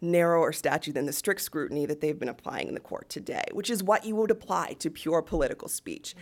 narrower 0.01 0.51
statute 0.51 0.93
than 0.93 1.05
the 1.05 1.13
strict 1.13 1.39
scrutiny 1.39 1.85
that 1.85 2.01
they've 2.01 2.17
been 2.17 2.29
applying 2.29 2.67
in 2.67 2.73
the 2.73 2.79
court 2.79 3.07
today, 3.09 3.43
which 3.51 3.69
is 3.69 3.83
what 3.83 4.03
you 4.03 4.15
would 4.15 4.31
apply 4.31 4.73
to 4.79 4.89
pure 4.89 5.21
political 5.21 5.67
speech. 5.67 6.15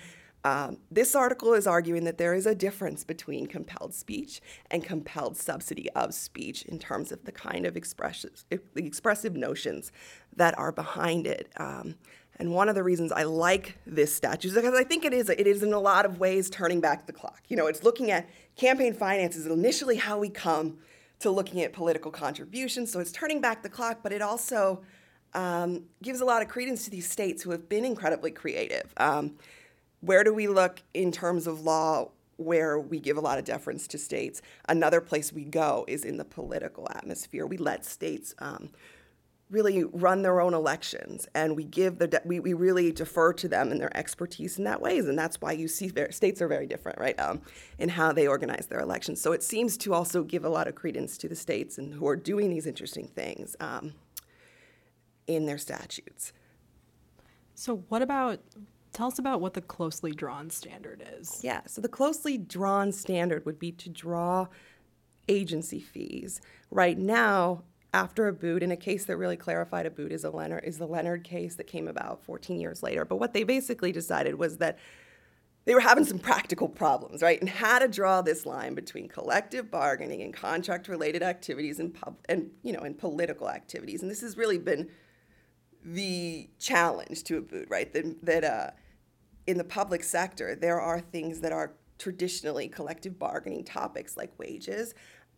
Um, 0.44 0.80
this 0.92 1.16
article 1.16 1.54
is 1.54 1.66
arguing 1.66 2.04
that 2.04 2.18
there 2.18 2.34
is 2.34 2.46
a 2.46 2.54
difference 2.54 3.06
between 3.06 3.48
compelled 3.48 3.94
speech 3.94 4.42
and 4.70 4.84
compelled 4.84 5.38
subsidy 5.38 5.90
of 5.92 6.14
speech 6.14 6.64
in 6.64 6.78
terms 6.78 7.14
of 7.14 7.24
the 7.24 7.32
kind 7.32 7.66
of 7.66 7.78
expressive, 7.78 8.44
the 8.50 8.86
expressive 8.86 9.38
notions 9.38 9.94
that 10.36 10.58
are 10.60 10.74
behind 10.74 11.28
it. 11.28 11.50
Um, 11.56 11.96
And 12.38 12.52
one 12.54 12.68
of 12.70 12.76
the 12.76 12.84
reasons 12.84 13.12
I 13.12 13.24
like 13.24 13.78
this 13.86 14.14
statute 14.14 14.50
is 14.50 14.56
because 14.56 14.74
I 14.74 14.84
think 14.84 15.06
it 15.06 15.14
is 15.14 15.30
it 15.30 15.48
is 15.48 15.64
in 15.64 15.74
a 15.74 15.80
lot 15.80 16.06
of 16.06 16.20
ways 16.20 16.50
turning 16.50 16.82
back 16.82 17.08
the 17.08 17.14
clock. 17.14 17.42
You 17.48 17.58
know, 17.58 17.68
it's 17.68 17.84
looking 17.84 18.12
at 18.12 18.30
campaign 18.56 18.94
finances 18.94 19.46
initially 19.46 19.98
how 19.98 20.20
we 20.20 20.30
come 20.30 20.78
to 21.20 21.30
looking 21.30 21.62
at 21.62 21.74
political 21.74 22.12
contributions. 22.12 22.92
So 22.92 23.00
it's 23.00 23.12
turning 23.12 23.42
back 23.42 23.64
the 23.64 23.70
clock, 23.70 24.00
but 24.04 24.12
it 24.12 24.22
also 24.22 24.84
um, 25.34 25.84
gives 26.02 26.22
a 26.22 26.26
lot 26.26 26.42
of 26.42 26.48
credence 26.48 26.86
to 26.86 26.92
these 26.92 27.10
states 27.10 27.44
who 27.44 27.52
have 27.52 27.70
been 27.70 27.86
incredibly 27.86 28.32
creative. 28.32 28.94
Um, 28.98 29.36
where 30.02 30.24
do 30.24 30.34
we 30.34 30.48
look 30.48 30.82
in 30.94 31.12
terms 31.12 31.48
of 31.48 31.62
law 31.62 32.12
where 32.38 32.78
we 32.78 33.00
give 33.00 33.18
a 33.18 33.22
lot 33.22 33.38
of 33.38 33.46
deference 33.46 33.88
to 33.88 33.98
states? 33.98 34.42
Another 34.68 35.02
place 35.02 35.32
we 35.32 35.46
go 35.46 35.86
is 35.88 36.04
in 36.04 36.18
the 36.18 36.26
political 36.26 36.88
atmosphere. 36.92 37.46
We 37.46 37.58
let 37.58 37.86
states 37.86 38.36
um, 38.40 38.70
really 39.56 39.86
run 39.86 40.22
their 40.22 40.42
own 40.42 40.54
elections 40.54 41.30
and 41.34 41.56
we 41.56 41.64
give 41.64 41.98
the 41.98 42.08
de- 42.08 42.22
we, 42.26 42.42
we 42.42 42.54
really 42.54 42.92
defer 42.92 43.32
to 43.32 43.48
them 43.48 43.72
and 43.72 43.80
their 43.80 43.96
expertise 43.98 44.58
in 44.58 44.66
that 44.66 44.82
ways 44.82 45.08
and 45.08 45.18
that's 45.18 45.40
why 45.40 45.54
you 45.54 45.66
see 45.70 45.90
states 46.12 46.42
are 46.42 46.48
very 46.50 46.68
different 46.68 47.00
right 47.00 47.18
um, 47.22 47.42
in 47.80 47.88
how 47.88 48.12
they 48.12 48.28
organize 48.28 48.68
their 48.68 48.82
elections. 48.82 49.22
So 49.22 49.32
it 49.32 49.42
seems 49.42 49.78
to 49.78 49.94
also 49.94 50.24
give 50.24 50.44
a 50.44 50.50
lot 50.50 50.68
of 50.68 50.76
credence 50.76 51.18
to 51.20 51.30
the 51.30 51.36
states 51.36 51.78
and 51.78 51.94
who 51.94 52.06
are 52.06 52.18
doing 52.18 52.50
these 52.50 52.68
interesting 52.68 53.08
things 53.08 53.56
um, 53.62 53.94
in 55.26 55.46
their 55.46 55.58
statutes. 55.58 56.34
So 57.54 57.78
what 57.88 58.02
about 58.02 58.42
tell 58.92 59.08
us 59.08 59.20
about 59.20 59.40
what 59.40 59.54
the 59.54 59.62
closely 59.62 60.12
drawn 60.12 60.50
standard 60.50 61.02
is. 61.18 61.40
Yeah 61.42 61.62
so 61.66 61.80
the 61.80 61.88
closely 61.88 62.38
drawn 62.38 62.92
standard 62.92 63.46
would 63.46 63.58
be 63.58 63.72
to 63.72 63.90
draw 63.90 64.48
agency 65.30 65.80
fees. 65.80 66.42
Right 66.70 66.98
now 66.98 67.64
after 67.96 68.30
Abood 68.32 68.62
in 68.62 68.72
a 68.72 68.76
case 68.76 69.06
that 69.06 69.16
really 69.16 69.38
clarified 69.38 69.86
Abood 69.86 70.12
is 70.12 70.26
a 70.26 70.30
Lehnert 70.30 70.66
is 70.66 70.78
the 70.78 70.88
Lehnert 70.88 71.24
case 71.24 71.56
that 71.56 71.66
came 71.66 71.88
about 71.88 72.22
14 72.26 72.60
years 72.60 72.84
later. 72.84 73.06
But 73.06 73.16
what 73.22 73.34
they 73.34 73.46
basically 73.46 73.94
decided 73.94 74.36
was 74.36 74.58
that 74.58 74.78
they 75.64 75.74
were 75.74 75.80
having 75.80 76.04
some 76.04 76.20
practical 76.20 76.68
problems, 76.68 77.22
right? 77.22 77.40
And 77.40 77.50
how 77.50 77.80
to 77.80 77.88
draw 77.88 78.22
this 78.22 78.46
line 78.46 78.76
between 78.76 79.08
collective 79.08 79.72
bargaining 79.72 80.22
and 80.24 80.34
contract 80.34 80.90
related 80.90 81.24
activities 81.24 81.80
and 81.80 81.94
pub 81.94 82.18
and 82.28 82.52
you 82.64 82.74
know 82.74 82.82
and 82.82 82.98
political 82.98 83.50
activities. 83.50 84.02
And 84.02 84.12
this 84.12 84.20
has 84.20 84.36
really 84.36 84.58
been 84.58 84.90
the 85.82 86.50
challenge 86.60 87.24
to 87.24 87.42
Abood, 87.42 87.70
right? 87.70 87.94
That, 87.94 88.26
that 88.26 88.44
uh, 88.44 88.72
in 89.48 89.58
the 89.58 89.64
public 89.64 90.04
sector, 90.04 90.54
there 90.54 90.82
are 90.82 91.00
things 91.00 91.40
that 91.40 91.54
are 91.54 91.72
traditionally 91.98 92.68
collective 92.68 93.18
bargaining 93.18 93.64
topics 93.64 94.18
like 94.18 94.38
wages 94.38 94.94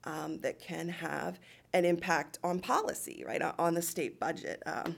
um, 0.06 0.40
that 0.40 0.60
can 0.60 0.90
have 0.90 1.40
an 1.74 1.86
impact 1.86 2.40
on 2.44 2.60
policy, 2.60 3.24
right, 3.26 3.42
on 3.42 3.74
the 3.74 3.82
state 3.82 4.20
budget. 4.20 4.62
Um, 4.66 4.96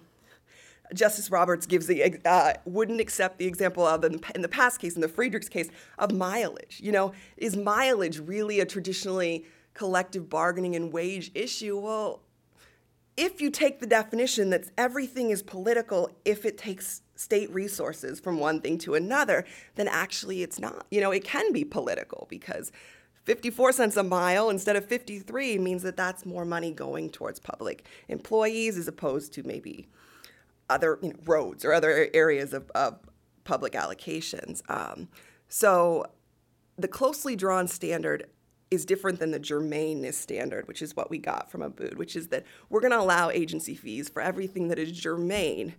Justice 0.94 1.30
Roberts 1.30 1.66
gives 1.66 1.88
the 1.88 2.20
uh, 2.26 2.54
wouldn't 2.66 3.00
accept 3.00 3.38
the 3.38 3.46
example 3.46 3.86
of 3.86 4.04
in 4.04 4.14
the, 4.14 4.32
in 4.34 4.42
the 4.42 4.48
past 4.48 4.80
case, 4.80 4.96
in 4.96 5.02
the 5.02 5.08
Friedrichs 5.08 5.50
case, 5.50 5.70
of 5.98 6.12
mileage. 6.12 6.80
You 6.84 6.92
know, 6.92 7.14
is 7.38 7.56
mileage 7.56 8.20
really 8.20 8.60
a 8.60 8.66
traditionally 8.66 9.46
collective 9.74 10.30
bargaining 10.30 10.76
and 10.76 10.92
wage 10.92 11.32
issue? 11.36 11.78
Well, 11.78 12.22
if 13.16 13.42
you 13.42 13.52
take 13.52 13.80
the 13.80 13.88
definition 13.88 14.50
that 14.50 14.70
everything 14.78 15.30
is 15.30 15.44
political, 15.44 16.10
if 16.26 16.46
it 16.46 16.58
takes 16.58 17.02
state 17.16 17.54
resources 17.54 18.20
from 18.20 18.40
one 18.40 18.62
thing 18.62 18.78
to 18.80 18.96
another, 18.96 19.46
then 19.76 19.88
actually 19.88 20.42
it's 20.42 20.60
not. 20.60 20.86
You 20.90 21.02
know, 21.02 21.12
it 21.12 21.24
can 21.24 21.52
be 21.52 21.66
political 21.66 22.28
because 22.30 22.72
54 23.26 23.74
cents 23.74 23.98
a 23.98 24.04
mile 24.04 24.50
instead 24.50 24.76
of 24.76 24.86
53 24.86 25.58
means 25.60 25.84
that 25.84 25.98
that's 25.98 26.26
more 26.26 26.46
money 26.46 26.72
going 26.72 27.10
towards 27.10 27.40
public 27.40 27.86
employees 28.08 28.78
as 28.78 28.88
opposed 28.88 29.34
to 29.34 29.44
maybe 29.44 29.88
other 30.70 31.00
you 31.02 31.10
know, 31.10 31.16
roads 31.26 31.66
or 31.66 31.74
other 31.74 32.10
areas 32.14 32.54
of, 32.54 32.70
of 32.76 33.00
public 33.44 33.74
allocations. 33.74 34.62
Um, 34.70 35.10
so 35.48 36.06
the 36.78 36.88
closely 36.88 37.36
drawn 37.36 37.68
standard 37.68 38.28
is 38.72 38.86
different 38.86 39.20
than 39.20 39.32
the 39.32 39.40
germaneness 39.40 40.14
standard, 40.14 40.68
which 40.68 40.82
is 40.82 40.96
what 40.96 41.10
we 41.10 41.18
got 41.18 41.50
from 41.50 41.62
Abood, 41.62 41.96
which 41.96 42.16
is 42.16 42.28
that 42.28 42.46
we're 42.70 42.82
going 42.82 42.92
to 42.92 43.00
allow 43.00 43.30
agency 43.30 43.76
fees 43.76 44.10
for 44.10 44.22
everything 44.22 44.68
that 44.68 44.78
is 44.78 44.92
germane 44.92 45.76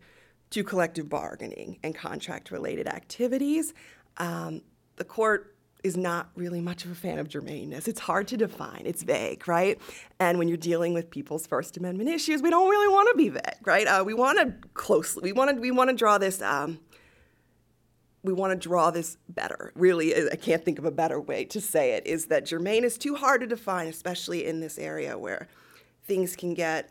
to 0.50 0.64
collective 0.64 1.08
bargaining 1.08 1.78
and 1.84 1.94
contract 1.94 2.50
related 2.50 2.88
activities. 2.88 3.72
Um, 4.16 4.62
the 4.96 5.04
court 5.04 5.54
is 5.82 5.96
not 5.96 6.30
really 6.36 6.60
much 6.60 6.84
of 6.84 6.90
a 6.90 6.94
fan 6.94 7.18
of 7.18 7.28
germaneness. 7.28 7.88
It's 7.88 8.00
hard 8.00 8.28
to 8.28 8.36
define. 8.36 8.82
It's 8.84 9.02
vague, 9.02 9.46
right? 9.48 9.78
And 10.18 10.38
when 10.38 10.48
you're 10.48 10.56
dealing 10.56 10.94
with 10.94 11.10
people's 11.10 11.46
First 11.46 11.76
Amendment 11.76 12.10
issues, 12.10 12.42
we 12.42 12.50
don't 12.50 12.68
really 12.68 12.92
want 12.92 13.08
to 13.12 13.16
be 13.16 13.28
vague, 13.28 13.66
right? 13.66 13.86
Uh, 13.86 14.02
we 14.04 14.14
want 14.14 14.38
to 14.38 14.68
closely. 14.74 15.22
We 15.22 15.32
want 15.32 15.54
to. 15.54 15.60
We 15.60 15.70
want 15.70 15.90
to 15.90 15.96
draw 15.96 16.18
this. 16.18 16.42
Um, 16.42 16.80
we 18.22 18.32
want 18.32 18.52
to 18.52 18.68
draw 18.68 18.90
this 18.90 19.16
better. 19.28 19.72
Really, 19.74 20.14
I 20.30 20.36
can't 20.36 20.62
think 20.64 20.78
of 20.78 20.84
a 20.84 20.90
better 20.90 21.20
way 21.20 21.44
to 21.46 21.60
say 21.60 21.92
it. 21.92 22.06
Is 22.06 22.26
that 22.26 22.44
germane 22.44 22.84
is 22.84 22.98
too 22.98 23.14
hard 23.14 23.40
to 23.40 23.46
define, 23.46 23.88
especially 23.88 24.44
in 24.46 24.60
this 24.60 24.78
area 24.78 25.16
where 25.16 25.48
things 26.04 26.36
can 26.36 26.54
get 26.54 26.90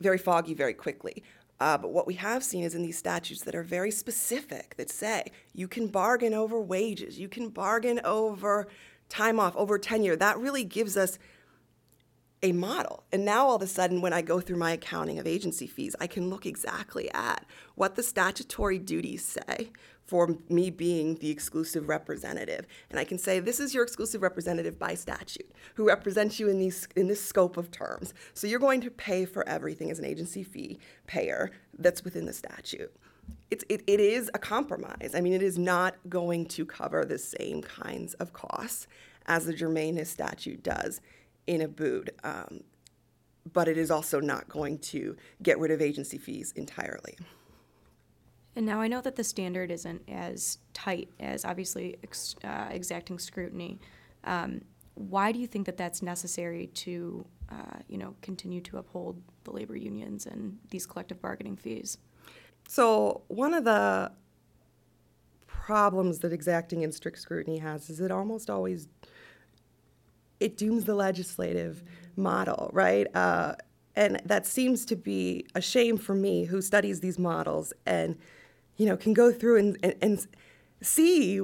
very 0.00 0.18
foggy 0.18 0.54
very 0.54 0.74
quickly. 0.74 1.22
Uh, 1.58 1.78
but 1.78 1.90
what 1.90 2.06
we 2.06 2.14
have 2.14 2.44
seen 2.44 2.64
is 2.64 2.74
in 2.74 2.82
these 2.82 2.98
statutes 2.98 3.42
that 3.42 3.54
are 3.54 3.62
very 3.62 3.90
specific 3.90 4.74
that 4.76 4.90
say 4.90 5.24
you 5.54 5.66
can 5.66 5.86
bargain 5.86 6.34
over 6.34 6.60
wages, 6.60 7.18
you 7.18 7.28
can 7.28 7.48
bargain 7.48 8.00
over 8.04 8.68
time 9.08 9.40
off, 9.40 9.56
over 9.56 9.78
tenure. 9.78 10.16
That 10.16 10.38
really 10.38 10.64
gives 10.64 10.96
us 10.96 11.18
a 12.42 12.52
model. 12.52 13.04
And 13.12 13.24
now 13.24 13.46
all 13.46 13.56
of 13.56 13.62
a 13.62 13.66
sudden, 13.66 14.00
when 14.00 14.12
I 14.12 14.22
go 14.22 14.40
through 14.40 14.58
my 14.58 14.72
accounting 14.72 15.18
of 15.18 15.26
agency 15.26 15.66
fees, 15.66 15.96
I 16.00 16.06
can 16.06 16.28
look 16.28 16.46
exactly 16.46 17.10
at 17.12 17.44
what 17.74 17.96
the 17.96 18.02
statutory 18.02 18.78
duties 18.78 19.24
say, 19.24 19.70
for 20.06 20.38
me 20.48 20.70
being 20.70 21.16
the 21.16 21.30
exclusive 21.30 21.88
representative. 21.88 22.66
And 22.90 22.98
I 22.98 23.04
can 23.04 23.18
say, 23.18 23.40
this 23.40 23.58
is 23.58 23.74
your 23.74 23.82
exclusive 23.82 24.22
representative 24.22 24.78
by 24.78 24.94
statute, 24.94 25.50
who 25.74 25.88
represents 25.88 26.38
you 26.38 26.48
in, 26.48 26.58
these, 26.58 26.86
in 26.94 27.08
this 27.08 27.24
scope 27.24 27.56
of 27.56 27.70
terms. 27.70 28.14
So 28.32 28.46
you're 28.46 28.60
going 28.60 28.80
to 28.82 28.90
pay 28.90 29.24
for 29.24 29.46
everything 29.48 29.90
as 29.90 29.98
an 29.98 30.04
agency 30.04 30.44
fee 30.44 30.78
payer 31.06 31.50
that's 31.78 32.04
within 32.04 32.24
the 32.24 32.32
statute. 32.32 32.94
It's, 33.50 33.64
it, 33.68 33.82
it 33.88 33.98
is 33.98 34.30
a 34.32 34.38
compromise. 34.38 35.10
I 35.14 35.20
mean, 35.20 35.32
it 35.32 35.42
is 35.42 35.58
not 35.58 35.96
going 36.08 36.46
to 36.46 36.64
cover 36.64 37.04
the 37.04 37.18
same 37.18 37.60
kinds 37.62 38.14
of 38.14 38.32
costs 38.32 38.86
as 39.26 39.46
the 39.46 39.52
germaneness 39.52 40.06
statute 40.06 40.62
does 40.62 41.00
in 41.46 41.60
Abood. 41.60 42.10
Um, 42.24 42.60
but 43.52 43.68
it 43.68 43.78
is 43.78 43.90
also 43.90 44.20
not 44.20 44.48
going 44.48 44.78
to 44.78 45.16
get 45.42 45.58
rid 45.58 45.70
of 45.70 45.80
agency 45.80 46.18
fees 46.18 46.52
entirely. 46.56 47.16
And 48.56 48.64
now 48.64 48.80
I 48.80 48.88
know 48.88 49.00
that 49.02 49.16
the 49.16 49.24
standard 49.24 49.70
isn't 49.70 50.02
as 50.08 50.58
tight 50.72 51.10
as 51.20 51.44
obviously 51.44 51.96
ex- 52.02 52.36
uh, 52.42 52.68
exacting 52.70 53.18
scrutiny. 53.18 53.78
Um, 54.24 54.62
why 54.94 55.30
do 55.30 55.38
you 55.38 55.46
think 55.46 55.66
that 55.66 55.76
that's 55.76 56.02
necessary 56.02 56.68
to, 56.68 57.24
uh, 57.50 57.78
you 57.86 57.98
know, 57.98 58.14
continue 58.22 58.62
to 58.62 58.78
uphold 58.78 59.20
the 59.44 59.50
labor 59.52 59.76
unions 59.76 60.24
and 60.26 60.58
these 60.70 60.86
collective 60.86 61.20
bargaining 61.20 61.56
fees? 61.56 61.98
So 62.66 63.22
one 63.28 63.52
of 63.52 63.64
the 63.64 64.10
problems 65.46 66.20
that 66.20 66.32
exacting 66.32 66.82
and 66.82 66.94
strict 66.94 67.18
scrutiny 67.18 67.58
has 67.58 67.90
is 67.90 68.00
it 68.00 68.10
almost 68.10 68.48
always 68.48 68.88
it 70.40 70.56
dooms 70.56 70.84
the 70.84 70.94
legislative 70.94 71.82
model, 72.16 72.70
right? 72.72 73.06
Uh, 73.14 73.54
and 73.94 74.20
that 74.24 74.46
seems 74.46 74.84
to 74.86 74.96
be 74.96 75.46
a 75.54 75.60
shame 75.60 75.96
for 75.96 76.14
me, 76.14 76.44
who 76.44 76.60
studies 76.60 77.00
these 77.00 77.18
models 77.18 77.72
and 77.86 78.16
you 78.76 78.86
know, 78.86 78.96
can 78.96 79.14
go 79.14 79.32
through 79.32 79.58
and, 79.58 79.78
and, 79.82 79.94
and 80.02 80.26
see 80.80 81.40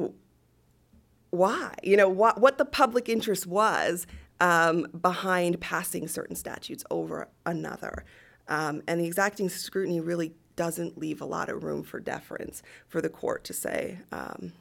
why, 1.31 1.75
you 1.83 1.97
know, 1.97 2.09
what, 2.09 2.41
what 2.41 2.59
the 2.59 2.65
public 2.65 3.09
interest 3.09 3.47
was 3.47 4.07
um, 4.41 4.87
behind 5.01 5.61
passing 5.61 6.07
certain 6.09 6.37
statutes 6.37 6.85
over 6.91 7.29
another. 7.47 8.05
Um, 8.49 8.83
and 8.87 9.01
the 9.01 9.07
exacting 9.07 9.49
scrutiny 9.49 10.01
really 10.01 10.35
doesn't 10.57 10.99
leave 10.99 11.23
a 11.23 11.25
lot 11.25 11.49
of 11.49 11.65
room 11.65 11.83
for 11.83 12.01
deference 12.01 12.63
for 12.89 13.01
the 13.01 13.09
court 13.09 13.45
to 13.45 13.55
say, 13.55 13.99
um, 14.11 14.53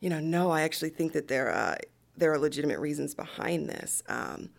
you 0.00 0.10
know, 0.10 0.18
no, 0.18 0.50
I 0.50 0.62
actually 0.62 0.90
think 0.90 1.12
that 1.12 1.28
there, 1.28 1.54
uh, 1.54 1.76
there 2.16 2.32
are 2.32 2.38
legitimate 2.38 2.78
reasons 2.78 3.14
behind 3.14 3.68
this. 3.68 4.02
Um, 4.08 4.50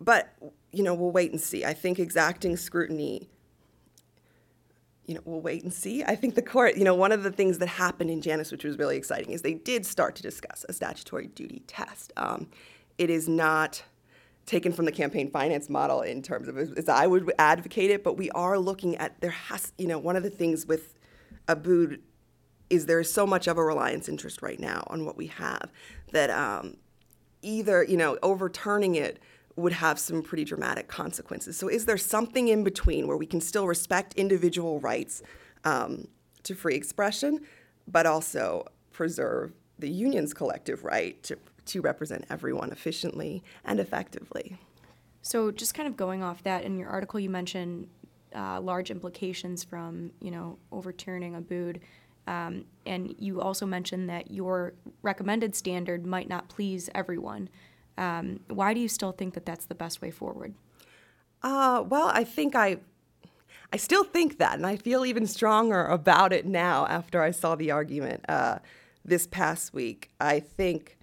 but, 0.00 0.34
you 0.72 0.82
know, 0.82 0.94
we'll 0.94 1.10
wait 1.10 1.30
and 1.30 1.40
see. 1.40 1.64
I 1.64 1.74
think 1.74 1.98
exacting 1.98 2.56
scrutiny 2.56 3.28
you 5.10 5.16
know, 5.16 5.22
we'll 5.24 5.40
wait 5.40 5.64
and 5.64 5.74
see. 5.74 6.04
I 6.04 6.14
think 6.14 6.36
the 6.36 6.42
court, 6.42 6.76
you 6.76 6.84
know, 6.84 6.94
one 6.94 7.10
of 7.10 7.24
the 7.24 7.32
things 7.32 7.58
that 7.58 7.66
happened 7.66 8.10
in 8.10 8.20
Janus, 8.20 8.52
which 8.52 8.62
was 8.62 8.78
really 8.78 8.96
exciting, 8.96 9.32
is 9.32 9.42
they 9.42 9.54
did 9.54 9.84
start 9.84 10.14
to 10.14 10.22
discuss 10.22 10.64
a 10.68 10.72
statutory 10.72 11.26
duty 11.26 11.64
test. 11.66 12.12
Um, 12.16 12.46
it 12.96 13.10
is 13.10 13.28
not 13.28 13.82
taken 14.46 14.72
from 14.72 14.84
the 14.84 14.92
campaign 14.92 15.28
finance 15.28 15.68
model 15.68 16.02
in 16.02 16.22
terms 16.22 16.46
of 16.46 16.56
as 16.56 16.88
I 16.88 17.08
would 17.08 17.32
advocate 17.40 17.90
it, 17.90 18.04
but 18.04 18.16
we 18.16 18.30
are 18.30 18.56
looking 18.56 18.94
at 18.98 19.20
there 19.20 19.30
has, 19.30 19.72
you 19.78 19.88
know, 19.88 19.98
one 19.98 20.14
of 20.14 20.22
the 20.22 20.30
things 20.30 20.64
with 20.64 20.94
Abood 21.48 21.98
is 22.70 22.86
there 22.86 23.00
is 23.00 23.12
so 23.12 23.26
much 23.26 23.48
of 23.48 23.58
a 23.58 23.64
reliance 23.64 24.08
interest 24.08 24.40
right 24.40 24.60
now 24.60 24.84
on 24.86 25.04
what 25.04 25.16
we 25.16 25.26
have 25.26 25.70
that 26.12 26.30
um, 26.30 26.76
either, 27.42 27.84
you 27.84 27.96
know, 27.96 28.16
overturning 28.22 28.94
it 28.94 29.18
would 29.56 29.72
have 29.72 29.98
some 29.98 30.22
pretty 30.22 30.44
dramatic 30.44 30.88
consequences. 30.88 31.56
So, 31.56 31.68
is 31.68 31.84
there 31.84 31.98
something 31.98 32.48
in 32.48 32.64
between 32.64 33.06
where 33.06 33.16
we 33.16 33.26
can 33.26 33.40
still 33.40 33.66
respect 33.66 34.14
individual 34.14 34.80
rights 34.80 35.22
um, 35.64 36.08
to 36.44 36.54
free 36.54 36.76
expression, 36.76 37.40
but 37.86 38.06
also 38.06 38.66
preserve 38.92 39.52
the 39.78 39.90
union's 39.90 40.32
collective 40.32 40.84
right 40.84 41.20
to, 41.24 41.36
to 41.66 41.80
represent 41.80 42.24
everyone 42.30 42.70
efficiently 42.70 43.42
and 43.64 43.80
effectively. 43.80 44.56
So, 45.22 45.50
just 45.50 45.74
kind 45.74 45.88
of 45.88 45.96
going 45.96 46.22
off 46.22 46.42
that, 46.44 46.64
in 46.64 46.78
your 46.78 46.88
article, 46.88 47.20
you 47.20 47.28
mentioned 47.28 47.88
uh, 48.34 48.60
large 48.60 48.90
implications 48.90 49.64
from 49.64 50.12
you 50.20 50.30
know 50.30 50.58
overturning 50.72 51.34
a 51.34 51.42
Abood, 51.42 51.80
um, 52.26 52.64
and 52.86 53.14
you 53.18 53.40
also 53.40 53.66
mentioned 53.66 54.08
that 54.08 54.30
your 54.30 54.74
recommended 55.02 55.54
standard 55.54 56.06
might 56.06 56.28
not 56.28 56.48
please 56.48 56.88
everyone. 56.94 57.48
Um, 57.98 58.40
why 58.48 58.74
do 58.74 58.80
you 58.80 58.88
still 58.88 59.12
think 59.12 59.34
that 59.34 59.44
that's 59.44 59.66
the 59.66 59.74
best 59.74 60.00
way 60.00 60.10
forward? 60.10 60.54
Uh, 61.42 61.84
well, 61.88 62.10
I 62.12 62.24
think 62.24 62.54
I, 62.54 62.78
I 63.72 63.76
still 63.76 64.04
think 64.04 64.38
that, 64.38 64.54
and 64.54 64.66
I 64.66 64.76
feel 64.76 65.04
even 65.04 65.26
stronger 65.26 65.84
about 65.86 66.32
it 66.32 66.46
now 66.46 66.86
after 66.86 67.22
I 67.22 67.30
saw 67.30 67.54
the 67.54 67.70
argument 67.70 68.24
uh, 68.28 68.58
this 69.04 69.26
past 69.26 69.72
week. 69.72 70.10
I 70.20 70.40
think 70.40 70.98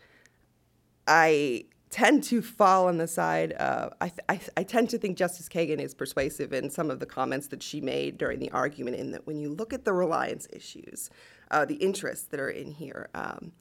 I 1.07 1.65
tend 1.97 2.23
to 2.23 2.43
fall 2.43 2.87
on 2.87 2.97
the 2.97 3.07
side. 3.07 3.55
Uh, 3.57 3.89
I, 3.99 4.11
I, 4.29 4.39
I, 4.57 4.63
tend 4.63 4.91
to 4.91 4.99
think 4.99 5.17
Justice 5.17 5.49
Kagan 5.49 5.81
is 5.81 5.95
persuasive 5.95 6.53
in 6.53 6.69
some 6.69 6.91
of 6.91 6.99
the 6.99 7.07
comments 7.07 7.47
that 7.47 7.63
she 7.63 7.81
made 7.81 8.19
during 8.19 8.37
the 8.37 8.51
argument. 8.51 8.97
In 8.97 9.11
that, 9.11 9.25
when 9.25 9.39
you 9.39 9.49
look 9.49 9.73
at 9.73 9.83
the 9.83 9.93
reliance 9.93 10.47
issues, 10.53 11.09
uh, 11.49 11.65
the 11.65 11.73
interests 11.75 12.27
that 12.27 12.39
are 12.39 12.51
in 12.51 12.69
here, 12.69 13.09
um, 13.15 13.51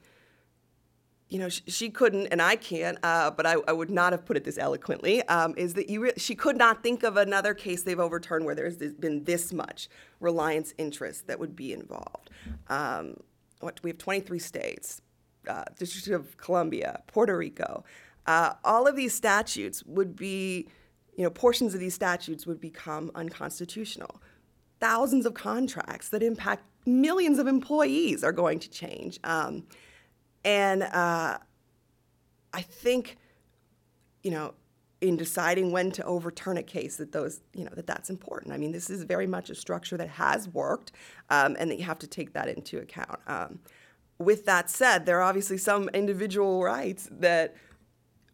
you 1.31 1.39
know, 1.39 1.49
she, 1.49 1.63
she, 1.67 1.89
couldn't, 1.89 2.27
and 2.27 2.43
I 2.43 2.57
can't, 2.57 2.99
uh, 3.03 3.31
but 3.31 3.47
I, 3.47 3.55
I, 3.67 3.73
would 3.73 3.89
not 3.91 4.13
have 4.13 4.27
put 4.27 4.37
it 4.37 4.45
this 4.45 4.59
eloquently. 4.59 5.23
Um, 5.29 5.55
is 5.57 5.73
that 5.73 5.89
you? 5.89 6.03
Re- 6.03 6.13
she 6.19 6.35
could 6.35 6.59
not 6.59 6.83
think 6.83 7.05
of 7.05 7.17
another 7.17 7.55
case 7.55 7.85
they've 7.85 7.99
overturned 7.99 8.45
where 8.45 8.55
there's 8.55 8.77
been 8.77 9.25
this 9.25 9.51
much 9.51 9.89
reliance 10.21 10.75
interest 10.77 11.27
that 11.27 11.41
would 11.41 11.57
be 11.57 11.73
involved. 11.73 12.29
Um, 12.69 13.17
what 13.61 13.83
we 13.83 13.89
have 13.89 13.99
23 13.99 14.39
states, 14.39 15.01
uh, 15.49 15.65
District 15.79 16.09
of 16.09 16.37
Columbia, 16.37 17.01
Puerto 17.07 17.35
Rico. 17.35 17.83
Uh, 18.27 18.55
all 18.65 18.87
of 18.87 18.97
these 18.97 19.15
statutes 19.15 19.85
would 19.85 20.17
be, 20.17 20.69
you 21.17 21.25
know, 21.25 21.31
portions 21.31 21.75
of 21.75 21.81
these 21.81 21.95
statutes 21.95 22.47
would 22.47 22.61
become 22.61 23.11
unconstitutional. 23.15 24.21
Thousands 24.81 25.27
of 25.27 25.35
contracts 25.35 26.09
that 26.11 26.23
impact 26.23 26.65
millions 26.87 27.39
of 27.39 27.47
employees 27.47 28.23
are 28.23 28.33
going 28.33 28.59
to 28.59 28.71
change. 28.71 29.19
Um, 29.25 29.65
and 30.45 30.83
uh, 30.83 31.39
I 32.53 32.63
think, 32.63 33.17
you 34.23 34.31
know, 34.31 34.55
in 35.01 35.17
deciding 35.17 35.73
when 35.73 35.91
to 35.93 36.05
overturn 36.05 36.57
a 36.57 36.63
case, 36.63 36.97
that 36.97 37.13
those, 37.13 37.41
you 37.55 37.65
know, 37.65 37.73
that 37.75 37.87
that's 37.87 38.09
important. 38.09 38.53
I 38.53 38.57
mean, 38.57 38.73
this 38.73 38.89
is 38.89 39.03
very 39.05 39.27
much 39.27 39.51
a 39.51 39.55
structure 39.55 39.97
that 39.97 40.09
has 40.09 40.49
worked, 40.49 40.93
um, 41.29 41.57
and 41.59 41.71
that 41.71 41.79
you 41.79 41.85
have 41.85 41.99
to 41.99 42.07
take 42.07 42.33
that 42.33 42.49
into 42.49 42.79
account. 42.79 43.21
Um, 43.27 43.61
with 44.19 44.47
that 44.47 44.71
said, 44.71 45.05
there 45.05 45.19
are 45.19 45.23
obviously 45.23 45.59
some 45.59 45.91
individual 45.91 46.63
rights 46.63 47.09
that 47.13 47.55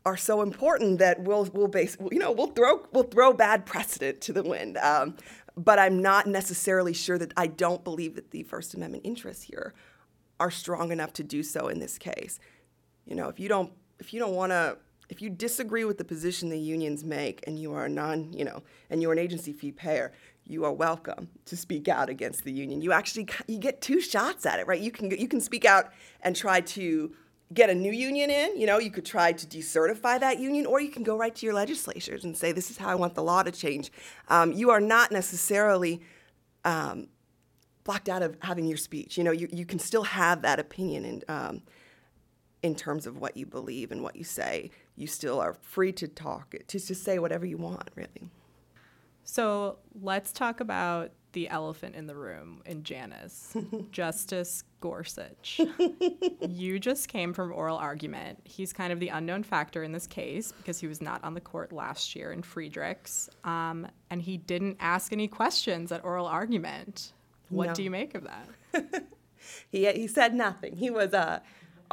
are 0.04 0.16
so 0.16 0.42
important 0.42 0.98
that 0.98 1.20
we'll 1.20 1.44
we'll 1.52 1.68
base 1.68 1.96
you 2.10 2.18
know 2.18 2.32
we'll 2.32 2.48
throw 2.48 2.84
we'll 2.92 3.04
throw 3.04 3.32
bad 3.32 3.66
precedent 3.66 4.20
to 4.22 4.32
the 4.32 4.42
wind. 4.42 4.76
Um, 4.78 5.16
but 5.56 5.78
I'm 5.78 6.00
not 6.00 6.26
necessarily 6.26 6.94
sure 6.94 7.18
that 7.18 7.32
I 7.36 7.46
don't 7.46 7.84
believe 7.84 8.14
that 8.14 8.30
the 8.30 8.42
First 8.42 8.74
Amendment 8.74 9.04
interests 9.04 9.44
here 9.44 9.74
are 10.40 10.50
strong 10.50 10.90
enough 10.90 11.12
to 11.14 11.22
do 11.22 11.42
so 11.42 11.68
in 11.68 11.78
this 11.78 11.98
case. 11.98 12.38
You 13.04 13.14
know, 13.14 13.28
if 13.28 13.38
you 13.38 13.48
don't 13.48 13.72
if 13.98 14.12
you 14.12 14.20
don't 14.20 14.34
want 14.34 14.50
to 14.50 14.78
if 15.08 15.20
you 15.20 15.28
disagree 15.28 15.84
with 15.84 15.98
the 15.98 16.04
position 16.04 16.48
the 16.48 16.58
unions 16.58 17.04
make 17.04 17.44
and 17.46 17.58
you 17.58 17.74
are 17.74 17.88
non, 17.88 18.32
you 18.32 18.44
know, 18.44 18.62
and 18.88 19.02
you're 19.02 19.12
an 19.12 19.18
agency 19.18 19.52
fee 19.52 19.70
payer, 19.70 20.12
you 20.46 20.64
are 20.64 20.72
welcome 20.72 21.28
to 21.44 21.56
speak 21.56 21.86
out 21.86 22.08
against 22.08 22.44
the 22.44 22.52
union. 22.52 22.80
You 22.80 22.92
actually 22.92 23.28
you 23.46 23.58
get 23.58 23.80
two 23.80 24.00
shots 24.00 24.46
at 24.46 24.58
it, 24.58 24.66
right? 24.66 24.80
You 24.80 24.90
can 24.90 25.10
you 25.10 25.28
can 25.28 25.40
speak 25.40 25.64
out 25.64 25.92
and 26.22 26.34
try 26.34 26.60
to 26.60 27.14
get 27.54 27.70
a 27.70 27.74
new 27.74 27.92
union 27.92 28.30
in. 28.30 28.58
You 28.58 28.66
know, 28.66 28.78
you 28.78 28.90
could 28.90 29.04
try 29.04 29.32
to 29.32 29.46
decertify 29.46 30.20
that 30.20 30.38
union, 30.38 30.66
or 30.66 30.80
you 30.80 30.90
can 30.90 31.02
go 31.02 31.16
right 31.16 31.34
to 31.34 31.46
your 31.46 31.54
legislatures 31.54 32.24
and 32.24 32.36
say, 32.36 32.52
"This 32.52 32.70
is 32.70 32.78
how 32.78 32.88
I 32.88 32.94
want 32.94 33.14
the 33.14 33.22
law 33.22 33.42
to 33.42 33.50
change." 33.50 33.90
Um, 34.28 34.52
you 34.52 34.70
are 34.70 34.80
not 34.80 35.12
necessarily 35.12 36.02
um, 36.64 37.08
blocked 37.84 38.08
out 38.08 38.22
of 38.22 38.36
having 38.40 38.66
your 38.66 38.76
speech. 38.76 39.18
You 39.18 39.24
know, 39.24 39.32
you, 39.32 39.48
you 39.52 39.66
can 39.66 39.78
still 39.78 40.04
have 40.04 40.42
that 40.42 40.58
opinion 40.58 41.04
in 41.04 41.22
um, 41.28 41.62
in 42.62 42.74
terms 42.74 43.06
of 43.06 43.18
what 43.18 43.36
you 43.36 43.46
believe 43.46 43.90
and 43.90 44.02
what 44.02 44.16
you 44.16 44.24
say. 44.24 44.70
You 44.96 45.06
still 45.06 45.40
are 45.40 45.54
free 45.54 45.92
to 45.92 46.08
talk, 46.08 46.54
to 46.66 46.78
just 46.78 47.02
say 47.02 47.18
whatever 47.18 47.46
you 47.46 47.56
want, 47.56 47.90
really. 47.94 48.30
So 49.24 49.78
let's 50.00 50.32
talk 50.32 50.60
about 50.60 51.12
the 51.32 51.48
elephant 51.48 51.94
in 51.94 52.06
the 52.06 52.14
room 52.14 52.62
in 52.66 52.82
Janus, 52.84 53.56
Justice 53.90 54.64
Gorsuch. 54.80 55.60
you 56.48 56.78
just 56.78 57.08
came 57.08 57.32
from 57.32 57.52
oral 57.52 57.76
argument. 57.76 58.38
He's 58.44 58.72
kind 58.72 58.92
of 58.92 59.00
the 59.00 59.08
unknown 59.08 59.42
factor 59.42 59.82
in 59.82 59.92
this 59.92 60.06
case 60.06 60.52
because 60.52 60.78
he 60.78 60.86
was 60.86 61.00
not 61.00 61.22
on 61.24 61.34
the 61.34 61.40
court 61.40 61.72
last 61.72 62.14
year 62.14 62.32
in 62.32 62.42
Friedrichs, 62.42 63.30
um, 63.44 63.86
and 64.10 64.20
he 64.20 64.36
didn't 64.36 64.76
ask 64.80 65.12
any 65.12 65.28
questions 65.28 65.92
at 65.92 66.04
oral 66.04 66.26
argument. 66.26 67.12
What 67.48 67.68
no. 67.68 67.74
do 67.74 67.82
you 67.82 67.90
make 67.90 68.14
of 68.14 68.24
that? 68.24 69.04
he 69.70 69.90
he 69.92 70.06
said 70.06 70.34
nothing. 70.34 70.76
He 70.76 70.90
was 70.90 71.12
uh, 71.12 71.40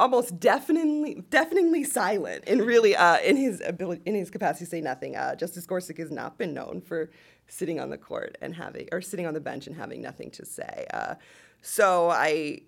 almost 0.00 0.40
deafeningly 0.40 1.22
deafeningly 1.30 1.84
silent, 1.84 2.42
and 2.46 2.62
really 2.62 2.96
uh, 2.96 3.18
in 3.18 3.36
his 3.36 3.60
ability 3.64 4.02
in 4.06 4.14
his 4.14 4.30
capacity 4.30 4.64
to 4.64 4.70
say 4.70 4.80
nothing. 4.80 5.14
Uh, 5.14 5.36
Justice 5.36 5.66
Gorsuch 5.66 5.98
has 5.98 6.10
not 6.10 6.38
been 6.38 6.54
known 6.54 6.80
for 6.80 7.10
sitting 7.46 7.78
on 7.78 7.90
the 7.90 7.98
court 7.98 8.38
and 8.40 8.54
having 8.54 8.88
or 8.90 9.00
sitting 9.00 9.26
on 9.26 9.34
the 9.34 9.40
bench 9.40 9.66
and 9.66 9.76
having 9.76 10.00
nothing 10.00 10.30
to 10.32 10.46
say. 10.46 10.86
Uh, 10.92 11.14
so 11.60 12.10
I 12.10 12.62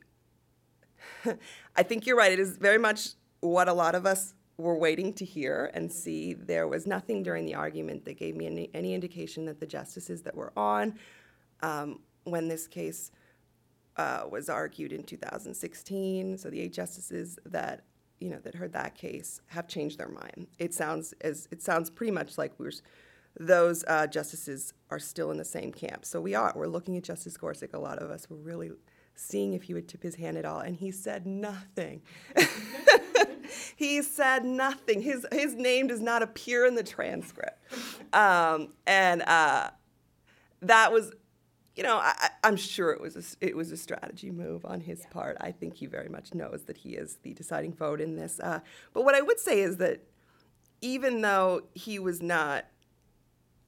I 1.77 1.83
think 1.83 2.07
you're 2.07 2.16
right. 2.16 2.31
It 2.31 2.38
is 2.38 2.57
very 2.59 2.79
much 2.79 3.11
what 3.40 3.66
a 3.66 3.73
lot 3.73 3.95
of 3.95 4.07
us 4.07 4.35
were 4.59 4.77
waiting 4.77 5.12
to 5.14 5.25
hear 5.25 5.71
and 5.75 5.90
see. 5.90 6.35
There 6.35 6.68
was 6.68 6.87
nothing 6.87 7.23
during 7.23 7.47
the 7.47 7.55
argument 7.55 8.05
that 8.05 8.18
gave 8.18 8.37
me 8.37 8.47
any, 8.47 8.71
any 8.75 8.95
indication 8.95 9.47
that 9.47 9.59
the 9.59 9.66
justices 9.66 10.23
that 10.23 10.35
were 10.35 10.53
on 10.57 10.95
um, 11.62 12.01
when 12.25 12.49
this 12.49 12.68
case 12.68 13.11
uh, 13.96 14.24
was 14.31 14.48
argued 14.48 14.92
in 14.92 15.02
2016, 15.02 16.38
so 16.38 16.50
the 16.50 16.61
eight 16.61 16.72
justices 16.72 17.38
that 17.46 17.85
you 18.20 18.31
know 18.31 18.38
that 18.38 18.55
heard 18.55 18.72
that 18.72 18.94
case 18.94 19.40
have 19.46 19.66
changed 19.66 19.98
their 19.98 20.09
mind. 20.09 20.46
It 20.59 20.72
sounds 20.72 21.12
as 21.20 21.48
it 21.50 21.61
sounds 21.62 21.90
pretty 21.90 22.12
much 22.12 22.38
like 22.38 22.52
we're 22.59 22.70
those 23.38 23.85
uh, 23.88 24.07
justices 24.07 24.74
are 24.90 24.98
still 24.98 25.31
in 25.31 25.38
the 25.38 25.44
same 25.44 25.72
camp. 25.72 26.05
So 26.05 26.20
we 26.20 26.35
are. 26.35 26.52
We're 26.55 26.66
looking 26.66 26.96
at 26.96 27.05
Justice 27.05 27.37
Gorsuch. 27.37 27.72
A 27.72 27.78
lot 27.78 27.98
of 27.98 28.11
us 28.11 28.28
were 28.28 28.37
really 28.37 28.70
seeing 29.14 29.55
if 29.55 29.64
he 29.64 29.74
would 29.74 29.88
tip 29.88 30.02
his 30.02 30.16
hand 30.16 30.37
at 30.37 30.44
all, 30.44 30.61
and 30.61 30.76
he 30.76 30.90
said 30.90 31.26
nothing. 31.26 32.02
he 33.76 34.02
said 34.02 34.44
nothing. 34.44 35.02
His 35.02 35.26
his 35.33 35.55
name 35.55 35.87
does 35.87 36.00
not 36.00 36.22
appear 36.22 36.66
in 36.66 36.74
the 36.74 36.83
transcript, 36.83 37.59
um, 38.12 38.68
and 38.87 39.22
uh, 39.22 39.70
that 40.61 40.92
was. 40.92 41.12
You 41.74 41.82
know, 41.82 41.96
I, 41.96 42.30
am 42.44 42.56
sure 42.56 42.90
it 42.90 43.00
was 43.00 43.16
a, 43.16 43.46
it 43.46 43.56
was 43.56 43.72
a 43.72 43.76
strategy 43.76 44.30
move 44.30 44.64
on 44.66 44.80
his 44.80 45.00
yeah. 45.00 45.08
part. 45.11 45.37
I 45.40 45.52
think 45.52 45.74
he 45.74 45.87
very 45.87 46.08
much 46.08 46.35
knows 46.35 46.64
that 46.66 46.76
he 46.76 46.90
is 46.90 47.16
the 47.22 47.32
deciding 47.32 47.72
vote 47.72 48.00
in 48.00 48.16
this. 48.16 48.40
Uh, 48.40 48.61
but 48.92 49.04
what 49.04 49.14
I 49.14 49.22
would 49.22 49.40
say 49.40 49.61
is 49.61 49.78
that 49.78 50.00
even 50.82 51.22
though 51.22 51.62
he 51.74 51.98
was 51.98 52.20
not 52.20 52.66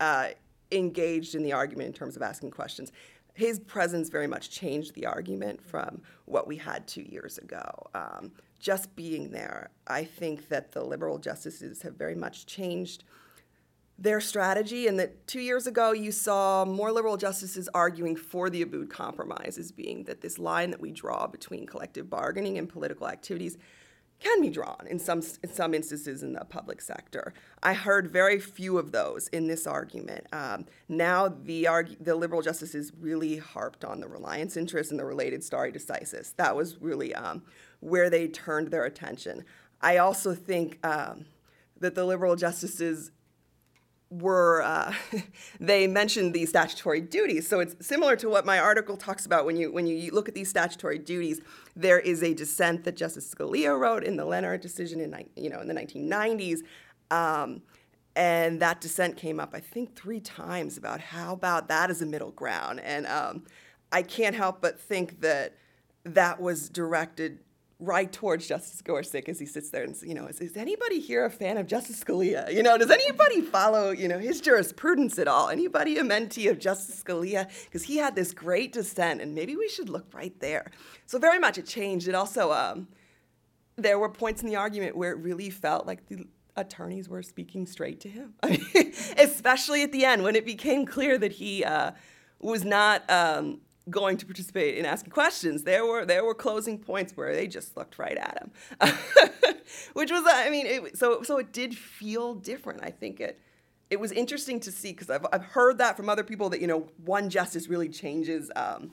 uh, 0.01 0.29
engaged 0.73 1.35
in 1.35 1.43
the 1.43 1.53
argument 1.53 1.89
in 1.89 1.93
terms 1.93 2.17
of 2.17 2.23
asking 2.23 2.51
questions. 2.51 2.93
His 3.35 3.59
presence 3.59 4.09
very 4.09 4.27
much 4.27 4.51
changed 4.51 4.95
the 4.95 5.07
argument 5.07 5.61
from 5.63 6.03
what 6.25 6.47
we 6.47 6.57
had 6.57 6.87
two 6.87 7.03
years 7.03 7.39
ago. 7.39 7.89
Um, 7.95 8.33
just 8.61 8.95
being 8.95 9.31
there, 9.31 9.71
I 9.87 10.05
think 10.05 10.49
that 10.49 10.73
the 10.73 10.85
liberal 10.85 11.19
justices 11.19 11.83
have 11.83 11.97
very 11.97 12.15
much 12.15 12.47
changed 12.47 13.05
their 13.99 14.21
strategy, 14.21 14.87
and 14.89 14.99
that 14.99 15.27
two 15.27 15.41
years 15.41 15.67
ago 15.67 15.93
you 15.93 16.11
saw 16.11 16.65
more 16.65 16.91
liberal 16.91 17.17
justices 17.17 17.69
arguing 17.75 18.17
for 18.17 18.51
the 18.51 18.65
Abood 18.65 18.91
Compromise 18.91 19.57
as 19.59 19.71
being 19.71 20.05
that 20.05 20.21
this 20.21 20.39
line 20.39 20.71
that 20.71 20.81
we 20.81 20.91
draw 20.91 21.27
between 21.27 21.67
collective 21.67 22.11
bargaining 22.11 22.59
and 22.59 22.69
political 22.69 23.09
activities 23.09 23.57
can 24.21 24.41
be 24.41 24.49
drawn 24.49 24.87
in 24.89 24.99
some 24.99 25.23
in 25.43 25.53
some 25.53 25.75
instances 25.75 26.23
in 26.23 26.33
the 26.33 26.45
public 26.45 26.81
sector. 26.81 27.35
I 27.63 27.75
heard 27.75 28.11
very 28.11 28.41
few 28.41 28.79
of 28.79 28.91
those 28.91 29.29
in 29.29 29.47
this 29.47 29.67
argument. 29.67 30.27
Um, 30.33 30.67
now 30.89 31.29
the 31.29 31.67
argue, 31.67 31.97
the 32.01 32.15
liberal 32.15 32.43
justices 32.43 32.93
really 32.99 33.37
harped 33.37 33.85
on 33.85 34.01
the 34.01 34.09
reliance 34.09 34.57
interest 34.57 34.91
and 34.91 34.99
the 34.99 35.05
related 35.05 35.45
stare 35.45 35.71
decisis. 35.71 36.35
That 36.37 36.57
was 36.57 36.81
really 36.81 37.15
um, 37.15 37.43
where 37.81 38.09
they 38.09 38.29
turned 38.29 38.71
their 38.71 38.85
attention. 38.85 39.45
I 39.81 39.99
also 39.99 40.35
think 40.35 40.79
um, 40.85 41.27
that 41.81 41.95
the 41.95 42.05
liberal 42.05 42.37
justices 42.37 43.11
were 44.21 44.63
uh, 44.63 44.95
they 45.61 45.87
mentioned 45.87 46.35
these 46.35 46.51
statutory 46.51 47.01
duties. 47.01 47.49
So 47.49 47.61
it's 47.61 47.75
similar 47.87 48.17
to 48.17 48.29
what 48.29 48.47
my 48.47 48.59
article 48.59 48.97
talks 48.97 49.27
about 49.27 49.45
when 49.45 49.57
you 49.57 49.73
when 49.73 49.87
you 49.87 50.13
look 50.13 50.29
at 50.29 50.35
these 50.35 50.49
statutory 50.49 50.99
duties. 50.99 51.41
There 51.77 51.99
is 51.99 52.23
a 52.23 52.35
dissent 52.35 52.85
that 52.85 52.97
Justice 52.97 53.33
Scalia 53.35 53.79
wrote 53.79 54.05
in 54.05 54.17
the 54.17 54.25
Lehnert 54.25 54.61
decision 54.61 55.01
in 55.01 55.15
you 55.37 55.51
know 55.51 55.61
in 55.61 55.69
the 55.69 55.75
1990s. 55.75 56.61
Um, 57.11 57.63
and 58.17 58.61
that 58.61 58.81
dissent 58.81 59.17
came 59.17 59.41
up, 59.41 59.51
I 59.55 59.61
think, 59.61 59.97
three 59.97 60.21
times 60.21 60.77
about 60.77 61.01
how 61.01 61.33
about 61.33 61.69
that 61.69 61.91
as 61.91 62.01
a 62.01 62.07
middle 62.07 62.31
ground. 62.31 62.81
And 62.81 63.07
um, 63.07 63.45
I 63.91 64.03
can't 64.03 64.37
help 64.37 64.61
but 64.61 64.79
think 64.79 65.21
that 65.21 65.57
that 66.05 66.41
was 66.41 66.69
directed 66.69 67.41
right 67.81 68.13
towards 68.13 68.47
Justice 68.47 68.81
Gorsuch 68.83 69.29
as 69.29 69.39
he 69.39 69.47
sits 69.47 69.71
there 69.71 69.83
and 69.83 69.97
you 70.03 70.15
know, 70.15 70.27
is, 70.27 70.41
is 70.41 70.57
anybody 70.57 71.01
here 71.01 71.25
a 71.25 71.31
fan 71.31 71.59
of 71.59 71.67
Justice 71.67 72.03
Scalia? 72.03 72.53
You 72.53 72.63
know, 72.63 72.79
does 72.79 72.91
anybody 72.91 73.41
follow 73.41 73.91
you 73.91 74.09
know 74.09 74.19
his 74.19 74.41
jurisprudence 74.41 75.19
at 75.19 75.29
all? 75.29 75.49
Anybody 75.49 75.99
a 75.99 76.03
mentee 76.03 76.51
of 76.51 76.59
Justice 76.59 77.03
Scalia? 77.03 77.49
Because 77.65 77.83
he 77.83 77.97
had 77.97 78.15
this 78.15 78.33
great 78.33 78.73
dissent, 78.73 79.21
and 79.21 79.35
maybe 79.35 79.57
we 79.57 79.69
should 79.69 79.89
look 79.89 80.07
right 80.15 80.39
there. 80.41 80.71
So 81.07 81.19
very 81.19 81.39
much 81.39 81.59
it 81.59 81.67
changed. 81.67 82.09
It 82.09 82.15
also 82.15 82.53
um, 82.53 82.89
there 83.77 83.99
were 83.99 84.09
points 84.09 84.43
in 84.43 84.49
the 84.49 84.57
argument 84.57 84.97
where 84.97 85.13
it 85.13 85.19
really 85.19 85.51
felt 85.51 85.87
like 85.87 86.07
the 86.07 86.27
attorneys 86.57 87.09
were 87.09 87.23
speaking 87.23 87.67
straight 87.67 88.01
to 88.01 88.09
him, 88.09 88.35
especially 89.19 89.83
at 89.83 89.91
the 89.91 90.05
end 90.05 90.23
when 90.23 90.37
it 90.37 90.47
became 90.47 90.87
clear 90.87 91.19
that 91.19 91.33
he 91.33 91.65
uh, 91.65 91.93
was 92.41 92.65
not. 92.65 93.09
Um, 93.11 93.61
going 93.91 94.17
to 94.17 94.27
participate 94.27 94.79
in 94.79 94.87
asking 94.87 95.11
questions. 95.11 95.65
There 95.65 95.85
were 95.85 96.05
there 96.05 96.25
were 96.25 96.35
closing 96.35 96.79
points 96.79 97.17
where 97.17 97.35
they 97.35 97.47
just 97.47 97.77
looked 97.77 97.99
right 97.99 98.17
at 98.17 98.39
him, 98.39 98.51
which 99.93 100.11
was 100.11 100.25
I 100.27 100.51
mean, 100.51 100.67
it, 100.67 100.97
so 100.97 101.23
so 101.23 101.39
it 101.39 101.53
did 101.53 101.77
feel 101.77 102.35
different. 102.35 102.81
I 102.83 102.91
think 102.91 103.21
it 103.21 103.41
it 103.91 104.01
was 104.01 104.13
interesting 104.13 104.61
to 104.61 104.73
see 104.73 104.93
because 104.93 105.11
I've 105.11 105.27
I've 105.33 105.45
heard 105.45 105.79
that 105.79 105.97
from 105.97 106.09
other 106.09 106.25
people 106.25 106.49
that 106.51 106.61
you 106.61 106.67
know 106.67 106.89
one 107.05 107.29
justice 107.29 107.69
really 107.69 107.89
changes 107.89 108.51
um, 108.57 108.93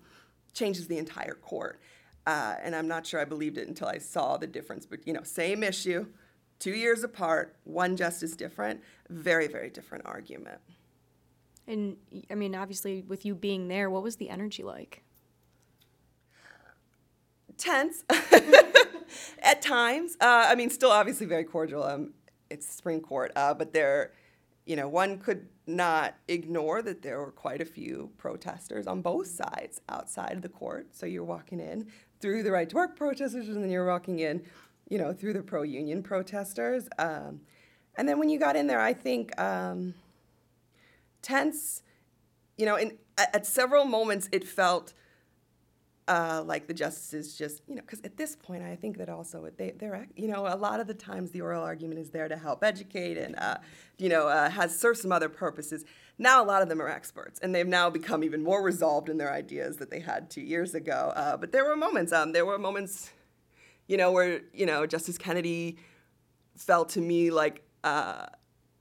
changes 0.53 0.87
the 0.87 0.97
entire 0.97 1.35
court, 1.35 1.79
uh, 2.27 2.55
and 2.61 2.75
I'm 2.75 2.87
not 2.87 3.05
sure 3.05 3.19
I 3.21 3.25
believed 3.25 3.57
it 3.57 3.67
until 3.67 3.87
I 3.87 3.97
saw 3.97 4.37
the 4.37 4.47
difference. 4.47 4.85
But 4.85 5.07
you 5.07 5.13
know, 5.13 5.23
same 5.23 5.63
issue, 5.63 6.07
two 6.59 6.73
years 6.73 7.03
apart, 7.03 7.55
one 7.63 7.95
justice 7.95 8.35
different, 8.35 8.81
very 9.09 9.47
very 9.47 9.69
different 9.69 10.05
argument. 10.05 10.59
And 11.67 11.97
I 12.29 12.35
mean, 12.35 12.55
obviously, 12.55 13.01
with 13.01 13.25
you 13.25 13.35
being 13.35 13.67
there, 13.67 13.89
what 13.89 14.03
was 14.03 14.15
the 14.17 14.29
energy 14.29 14.63
like? 14.63 15.03
Tense 17.57 18.03
at 19.41 19.61
times. 19.61 20.17
Uh, 20.19 20.45
I 20.47 20.55
mean, 20.55 20.69
still 20.69 20.91
obviously 20.91 21.27
very 21.27 21.43
cordial. 21.43 21.83
Um, 21.83 22.13
it's 22.49 22.67
Supreme 22.67 23.01
Court, 23.01 23.31
uh, 23.35 23.53
but 23.53 23.71
there, 23.71 24.11
you 24.65 24.75
know, 24.75 24.87
one 24.87 25.19
could 25.19 25.47
not 25.67 26.15
ignore 26.27 26.81
that 26.81 27.01
there 27.01 27.19
were 27.19 27.31
quite 27.31 27.61
a 27.61 27.65
few 27.65 28.11
protesters 28.17 28.87
on 28.87 29.01
both 29.01 29.27
sides 29.27 29.79
outside 29.87 30.41
the 30.41 30.49
court. 30.49 30.87
So 30.91 31.05
you're 31.05 31.23
walking 31.23 31.59
in 31.59 31.87
through 32.19 32.43
the 32.43 32.51
right 32.51 32.67
to 32.69 32.75
work 32.75 32.97
protesters, 32.97 33.47
and 33.47 33.63
then 33.63 33.69
you're 33.69 33.87
walking 33.87 34.19
in, 34.19 34.43
you 34.89 34.97
know, 34.97 35.13
through 35.13 35.33
the 35.33 35.43
pro 35.43 35.61
union 35.61 36.03
protesters. 36.03 36.89
Um, 36.97 37.41
and 37.95 38.09
then 38.09 38.17
when 38.19 38.29
you 38.29 38.39
got 38.39 38.55
in 38.55 38.67
there, 38.67 38.81
I 38.81 38.93
think. 38.93 39.39
Um, 39.39 39.93
tense. 41.21 41.83
You 42.57 42.65
know, 42.65 42.75
at, 42.75 43.35
at 43.35 43.45
several 43.45 43.85
moments 43.85 44.29
it 44.31 44.47
felt 44.47 44.93
uh, 46.07 46.43
like 46.45 46.67
the 46.67 46.73
justices 46.73 47.37
just, 47.37 47.61
you 47.67 47.75
know, 47.75 47.81
because 47.81 48.01
at 48.01 48.17
this 48.17 48.35
point 48.35 48.63
I 48.63 48.75
think 48.75 48.97
that 48.97 49.07
also 49.07 49.49
they, 49.55 49.71
they're, 49.71 50.07
you 50.15 50.27
know, 50.27 50.45
a 50.45 50.57
lot 50.57 50.79
of 50.79 50.87
the 50.87 50.93
times 50.93 51.31
the 51.31 51.41
oral 51.41 51.63
argument 51.63 51.99
is 51.99 52.09
there 52.09 52.27
to 52.27 52.35
help 52.35 52.63
educate 52.63 53.17
and, 53.17 53.35
uh, 53.37 53.57
you 53.97 54.09
know, 54.09 54.27
uh, 54.27 54.49
has 54.49 54.77
served 54.77 54.99
some 54.99 55.11
other 55.11 55.29
purposes. 55.29 55.85
Now 56.17 56.43
a 56.43 56.45
lot 56.45 56.61
of 56.61 56.69
them 56.69 56.81
are 56.81 56.89
experts, 56.89 57.39
and 57.41 57.55
they've 57.55 57.67
now 57.67 57.89
become 57.89 58.23
even 58.23 58.43
more 58.43 58.61
resolved 58.61 59.09
in 59.09 59.17
their 59.17 59.31
ideas 59.31 59.77
that 59.77 59.89
they 59.89 59.99
had 59.99 60.29
two 60.29 60.41
years 60.41 60.75
ago. 60.75 61.13
Uh, 61.15 61.37
but 61.37 61.51
there 61.51 61.65
were 61.65 61.75
moments, 61.75 62.11
um, 62.11 62.31
there 62.31 62.45
were 62.45 62.59
moments, 62.59 63.11
you 63.87 63.97
know, 63.97 64.11
where 64.11 64.41
you 64.53 64.65
know 64.65 64.85
Justice 64.85 65.17
Kennedy 65.17 65.77
felt 66.55 66.89
to 66.89 67.01
me 67.01 67.31
like 67.31 67.63
uh, 67.83 68.25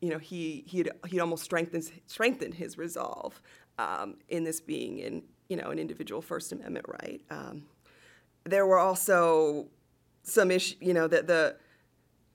you 0.00 0.10
know, 0.10 0.18
he 0.18 0.64
he'd 0.66 0.90
he'd 1.06 1.20
almost 1.20 1.44
strengthened 1.44 1.90
strengthened 2.06 2.54
his 2.54 2.78
resolve 2.78 3.40
um, 3.78 4.16
in 4.28 4.44
this 4.44 4.60
being 4.60 4.98
in 4.98 5.22
you 5.48 5.56
know 5.56 5.70
an 5.70 5.78
individual 5.78 6.22
First 6.22 6.52
Amendment 6.52 6.86
right. 6.88 7.20
Um, 7.30 7.64
there 8.44 8.66
were 8.66 8.78
also 8.78 9.68
some 10.22 10.50
issue, 10.50 10.76
you 10.80 10.94
know, 10.94 11.06
that 11.08 11.26
the 11.26 11.56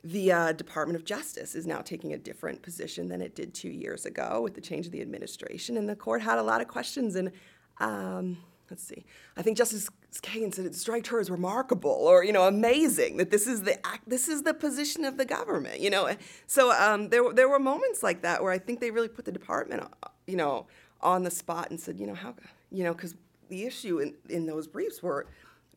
the 0.03 0.31
uh, 0.31 0.51
Department 0.51 0.95
of 0.95 1.03
Justice 1.03 1.55
is 1.55 1.65
now 1.65 1.81
taking 1.81 2.13
a 2.13 2.17
different 2.17 2.61
position 2.61 3.07
than 3.07 3.21
it 3.21 3.33
did 3.33 3.55
two 3.55 3.69
years 3.69 4.05
ago 4.05 4.41
with 4.41 4.53
the 4.53 4.61
change 4.61 4.85
of 4.85 4.91
the 4.91 5.01
administration, 5.01 5.77
and 5.77 5.89
the 5.89 5.95
court 5.95 6.21
had 6.21 6.37
a 6.37 6.43
lot 6.43 6.61
of 6.61 6.67
questions 6.67 7.15
and. 7.15 7.31
Um, 7.79 8.37
let's 8.69 8.83
see. 8.83 9.05
I 9.37 9.41
think 9.41 9.57
Justice 9.57 9.89
Kagan 10.21 10.53
said 10.53 10.65
it 10.65 10.75
striked 10.75 11.07
her 11.07 11.19
as 11.19 11.29
remarkable 11.29 11.91
or 11.91 12.23
you 12.23 12.33
know 12.33 12.47
amazing 12.47 13.17
that 13.17 13.31
this 13.31 13.47
is 13.47 13.63
the 13.63 13.85
act, 13.85 14.09
this 14.09 14.27
is 14.27 14.43
the 14.43 14.53
position 14.53 15.05
of 15.05 15.17
the 15.17 15.25
government. 15.25 15.79
You 15.79 15.89
know, 15.89 16.15
so 16.47 16.71
um, 16.71 17.09
there 17.09 17.33
there 17.33 17.49
were 17.49 17.59
moments 17.59 18.03
like 18.03 18.21
that 18.21 18.43
where 18.43 18.51
I 18.51 18.57
think 18.57 18.79
they 18.79 18.91
really 18.91 19.09
put 19.09 19.25
the 19.25 19.31
department, 19.31 19.81
uh, 19.81 20.07
you 20.27 20.35
know, 20.35 20.67
on 21.01 21.23
the 21.23 21.31
spot 21.31 21.69
and 21.69 21.79
said, 21.79 21.99
you 21.99 22.07
know, 22.07 22.15
how, 22.15 22.35
you 22.71 22.83
know, 22.83 22.93
because 22.93 23.15
the 23.49 23.65
issue 23.65 23.99
in 23.99 24.15
in 24.29 24.45
those 24.45 24.67
briefs 24.67 25.01
were 25.03 25.27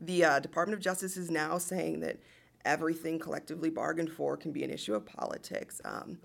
the 0.00 0.24
uh, 0.24 0.40
Department 0.40 0.74
of 0.76 0.82
Justice 0.82 1.16
is 1.16 1.30
now 1.30 1.58
saying 1.58 2.00
that 2.00 2.18
everything 2.64 3.18
collectively 3.18 3.70
bargained 3.70 4.10
for 4.10 4.36
can 4.36 4.52
be 4.52 4.62
an 4.62 4.70
issue 4.70 4.94
of 4.94 5.04
politics. 5.04 5.80
Um, 5.84 6.18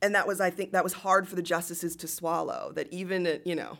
and 0.00 0.14
that 0.14 0.26
was, 0.26 0.40
I 0.40 0.50
think, 0.50 0.72
that 0.72 0.84
was 0.84 0.92
hard 0.92 1.28
for 1.28 1.36
the 1.36 1.42
justices 1.42 1.94
to 1.96 2.08
swallow. 2.08 2.72
That 2.74 2.92
even, 2.92 3.40
you 3.44 3.54
know, 3.54 3.78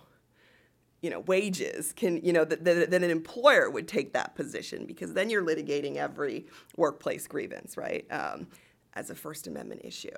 you 1.03 1.11
know 1.11 1.21
wages 1.21 1.93
can 1.93 2.25
you 2.25 2.33
know 2.33 2.45
that, 2.45 2.65
that, 2.65 2.91
that, 2.91 3.03
an 3.03 3.11
employer 3.11 3.69
would 3.69 3.87
take 3.87 4.12
that 4.12 4.35
position 4.35 4.87
because 4.87 5.12
then 5.15 5.29
you're 5.29 5.45
litigating 5.45 5.97
every 5.97 6.47
workplace 6.77 7.27
grievance 7.27 7.77
right 7.77 8.07
um, 8.11 8.47
as 8.95 9.11
a 9.11 9.15
first 9.15 9.47
amendment 9.47 9.83
issue. 9.85 10.11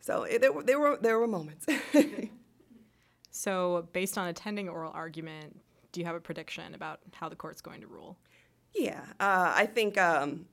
So 0.00 0.24
it, 0.24 0.40
there, 0.40 0.52
were, 0.52 0.62
there 0.62 0.80
were 0.80 0.98
there 1.00 1.18
were 1.18 1.26
moments. 1.26 1.66
So 3.36 3.88
based 3.92 4.16
on 4.16 4.28
attending 4.28 4.68
oral 4.68 4.92
argument 4.94 5.60
do 5.90 6.00
you 6.00 6.06
have 6.06 6.16
a 6.16 6.20
prediction 6.20 6.74
about 6.74 7.00
how 7.12 7.28
the 7.28 7.36
court's 7.36 7.60
going 7.60 7.80
to 7.80 7.86
rule? 7.86 8.16
Yeah 8.74 9.00
uh, 9.20 9.52
i 9.54 9.66
think 9.66 9.96
um, 9.96 10.46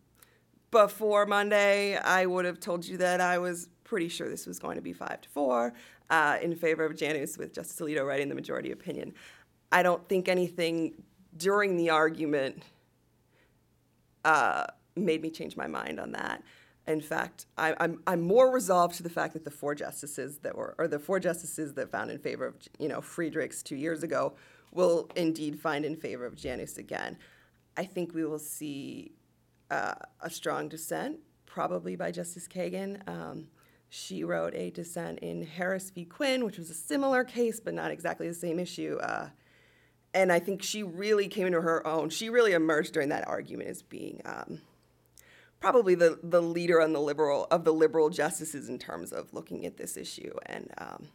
before 0.69 1.25
monday 1.25 1.97
i 1.97 2.25
would 2.25 2.45
have 2.45 2.59
told 2.59 2.85
you 2.85 2.97
that 2.97 3.19
i 3.19 3.39
was 3.39 3.67
pretty 3.83 4.07
sure 4.07 4.29
this 4.29 4.45
was 4.45 4.59
going 4.59 4.75
to 4.75 4.81
be 4.81 4.93
five 4.93 5.21
to 5.21 5.29
four 5.29 5.73
uh, 6.11 6.37
in 6.41 6.55
favor 6.55 6.85
of 6.85 6.95
janus 6.95 7.37
with 7.37 7.53
justice 7.53 7.79
alito 7.79 8.05
writing 8.05 8.29
the 8.29 8.35
majority 8.35 8.71
opinion 8.71 9.13
I 9.71 9.83
don't 9.83 10.07
think 10.07 10.27
anything 10.27 11.03
during 11.35 11.77
the 11.77 11.89
argument 11.89 12.63
uh, 14.25 14.65
made 14.95 15.21
me 15.21 15.29
change 15.29 15.55
my 15.55 15.67
mind 15.67 15.99
on 15.99 16.11
that. 16.11 16.43
In 16.87 16.99
fact, 16.99 17.45
I, 17.57 17.69
am 17.69 17.75
I'm, 17.79 17.99
I'm 18.07 18.21
more 18.21 18.51
resolved 18.51 18.95
to 18.95 19.03
the 19.03 19.09
fact 19.09 19.33
that 19.33 19.45
the 19.45 19.51
four 19.51 19.75
justices 19.75 20.39
that 20.39 20.55
were, 20.55 20.75
or 20.77 20.87
the 20.87 20.99
four 20.99 21.19
justices 21.19 21.73
that 21.75 21.91
found 21.91 22.11
in 22.11 22.17
favor 22.17 22.45
of, 22.45 22.55
you 22.79 22.87
know, 22.87 23.01
Friedrichs 23.01 23.63
two 23.63 23.75
years 23.75 24.03
ago, 24.03 24.33
will 24.71 25.09
indeed 25.15 25.59
find 25.59 25.85
in 25.85 25.95
favor 25.95 26.25
of 26.25 26.35
Janus 26.35 26.77
again. 26.77 27.17
I 27.77 27.85
think 27.85 28.13
we 28.13 28.25
will 28.25 28.39
see 28.39 29.11
uh, 29.69 29.93
a 30.21 30.29
strong 30.29 30.69
dissent, 30.69 31.19
probably 31.45 31.95
by 31.95 32.11
Justice 32.11 32.47
Kagan. 32.47 33.07
Um, 33.07 33.47
she 33.89 34.23
wrote 34.23 34.55
a 34.55 34.71
dissent 34.71 35.19
in 35.19 35.45
Harris 35.45 35.89
v. 35.89 36.05
Quinn, 36.05 36.45
which 36.45 36.57
was 36.57 36.69
a 36.69 36.73
similar 36.73 37.23
case, 37.23 37.59
but 37.59 37.73
not 37.73 37.91
exactly 37.91 38.27
the 38.27 38.33
same 38.33 38.59
issue. 38.59 38.97
Uh, 39.01 39.29
and 40.13 40.31
I 40.31 40.39
think 40.39 40.61
she 40.61 40.83
really 40.83 41.27
came 41.27 41.47
into 41.47 41.61
her 41.61 41.85
own. 41.85 42.09
She 42.09 42.29
really 42.29 42.53
emerged 42.53 42.93
during 42.93 43.09
that 43.09 43.27
argument 43.27 43.69
as 43.69 43.81
being 43.81 44.21
um, 44.25 44.61
probably 45.59 45.95
the, 45.95 46.19
the 46.21 46.41
leader 46.41 46.81
on 46.81 46.93
the 46.93 46.99
liberal 46.99 47.47
of 47.51 47.63
the 47.63 47.73
liberal 47.73 48.09
justices 48.09 48.67
in 48.67 48.77
terms 48.77 49.13
of 49.13 49.33
looking 49.33 49.65
at 49.65 49.77
this 49.77 49.95
issue. 49.95 50.33
And 50.47 50.69
um, 50.77 51.07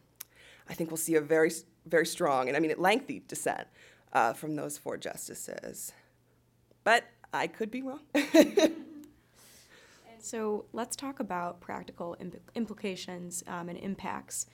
I 0.69 0.73
think 0.73 0.89
we'll 0.89 0.97
see 0.97 1.15
a 1.15 1.21
very 1.21 1.51
very 1.85 2.05
strong 2.05 2.47
and 2.47 2.57
I 2.57 2.59
mean 2.59 2.73
lengthy 2.77 3.23
dissent 3.27 3.67
uh, 4.13 4.33
from 4.33 4.55
those 4.55 4.77
four 4.77 4.97
justices. 4.97 5.93
But 6.83 7.03
I 7.33 7.47
could 7.47 7.69
be 7.69 7.81
wrong. 7.81 7.99
so 10.19 10.65
let's 10.73 10.95
talk 10.95 11.19
about 11.19 11.59
practical 11.59 12.15
imp- 12.19 12.51
implications 12.55 13.43
um, 13.47 13.69
and 13.69 13.77
impacts 13.77 14.47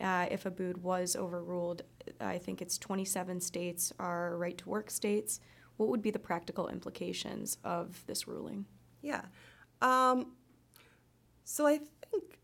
uh, 0.00 0.26
if 0.30 0.44
Abood 0.44 0.78
was 0.78 1.16
overruled. 1.16 1.82
I 2.20 2.38
think 2.38 2.60
it's 2.60 2.78
27 2.78 3.40
states 3.40 3.92
are 3.98 4.36
right 4.36 4.56
to 4.58 4.68
work 4.68 4.90
states. 4.90 5.40
What 5.76 5.88
would 5.88 6.02
be 6.02 6.10
the 6.10 6.18
practical 6.18 6.68
implications 6.68 7.58
of 7.64 8.04
this 8.06 8.28
ruling? 8.28 8.66
Yeah. 9.02 9.22
Um, 9.82 10.32
so 11.44 11.66
I 11.66 11.80
think 12.10 12.38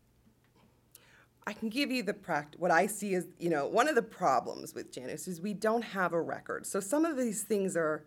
I 1.47 1.53
can 1.53 1.69
give 1.69 1.91
you 1.91 2.03
the 2.03 2.13
pract. 2.13 2.55
What 2.57 2.71
I 2.71 2.87
see 2.87 3.13
is, 3.13 3.27
you 3.39 3.49
know, 3.49 3.67
one 3.67 3.87
of 3.87 3.95
the 3.95 4.01
problems 4.01 4.75
with 4.75 4.91
Janus 4.91 5.27
is 5.27 5.41
we 5.41 5.53
don't 5.53 5.83
have 5.83 6.13
a 6.13 6.21
record. 6.21 6.65
So 6.65 6.79
some 6.79 7.03
of 7.03 7.17
these 7.17 7.43
things 7.43 7.75
are 7.75 8.05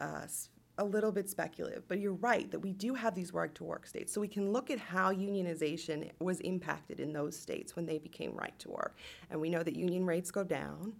uh, 0.00 0.26
a 0.78 0.84
little 0.84 1.12
bit 1.12 1.30
speculative, 1.30 1.86
but 1.86 2.00
you're 2.00 2.14
right 2.14 2.50
that 2.50 2.58
we 2.58 2.72
do 2.72 2.94
have 2.94 3.14
these 3.14 3.32
right 3.32 3.54
to 3.54 3.64
work 3.64 3.86
states. 3.86 4.12
So 4.12 4.20
we 4.20 4.28
can 4.28 4.52
look 4.52 4.70
at 4.70 4.78
how 4.78 5.12
unionization 5.12 6.10
was 6.20 6.40
impacted 6.40 6.98
in 6.98 7.12
those 7.12 7.38
states 7.38 7.76
when 7.76 7.86
they 7.86 7.98
became 7.98 8.34
right 8.34 8.58
to 8.58 8.70
work. 8.70 8.96
And 9.30 9.40
we 9.40 9.50
know 9.50 9.62
that 9.62 9.76
union 9.76 10.04
rates 10.04 10.30
go 10.30 10.42
down 10.42 10.94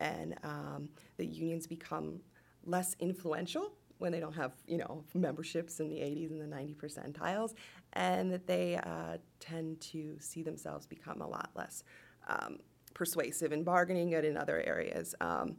and 0.00 0.36
um, 0.42 0.88
that 1.18 1.26
unions 1.26 1.66
become 1.66 2.20
less 2.64 2.96
influential 2.98 3.72
when 3.98 4.10
they 4.10 4.20
don't 4.20 4.34
have, 4.34 4.52
you 4.66 4.78
know, 4.78 5.04
memberships 5.12 5.80
in 5.80 5.90
the 5.90 5.96
80s 5.96 6.30
and 6.30 6.40
the 6.40 6.46
90 6.46 6.74
percentiles, 6.74 7.52
and 7.92 8.32
that 8.32 8.46
they 8.46 8.76
uh, 8.76 9.18
tend 9.38 9.78
to 9.82 10.16
see 10.18 10.42
themselves 10.42 10.86
become 10.86 11.20
a 11.20 11.28
lot 11.28 11.50
less 11.54 11.84
um, 12.26 12.58
persuasive 12.94 13.52
in 13.52 13.62
bargaining 13.62 14.14
and 14.14 14.24
in 14.24 14.38
other 14.38 14.62
areas. 14.62 15.14
Um, 15.20 15.56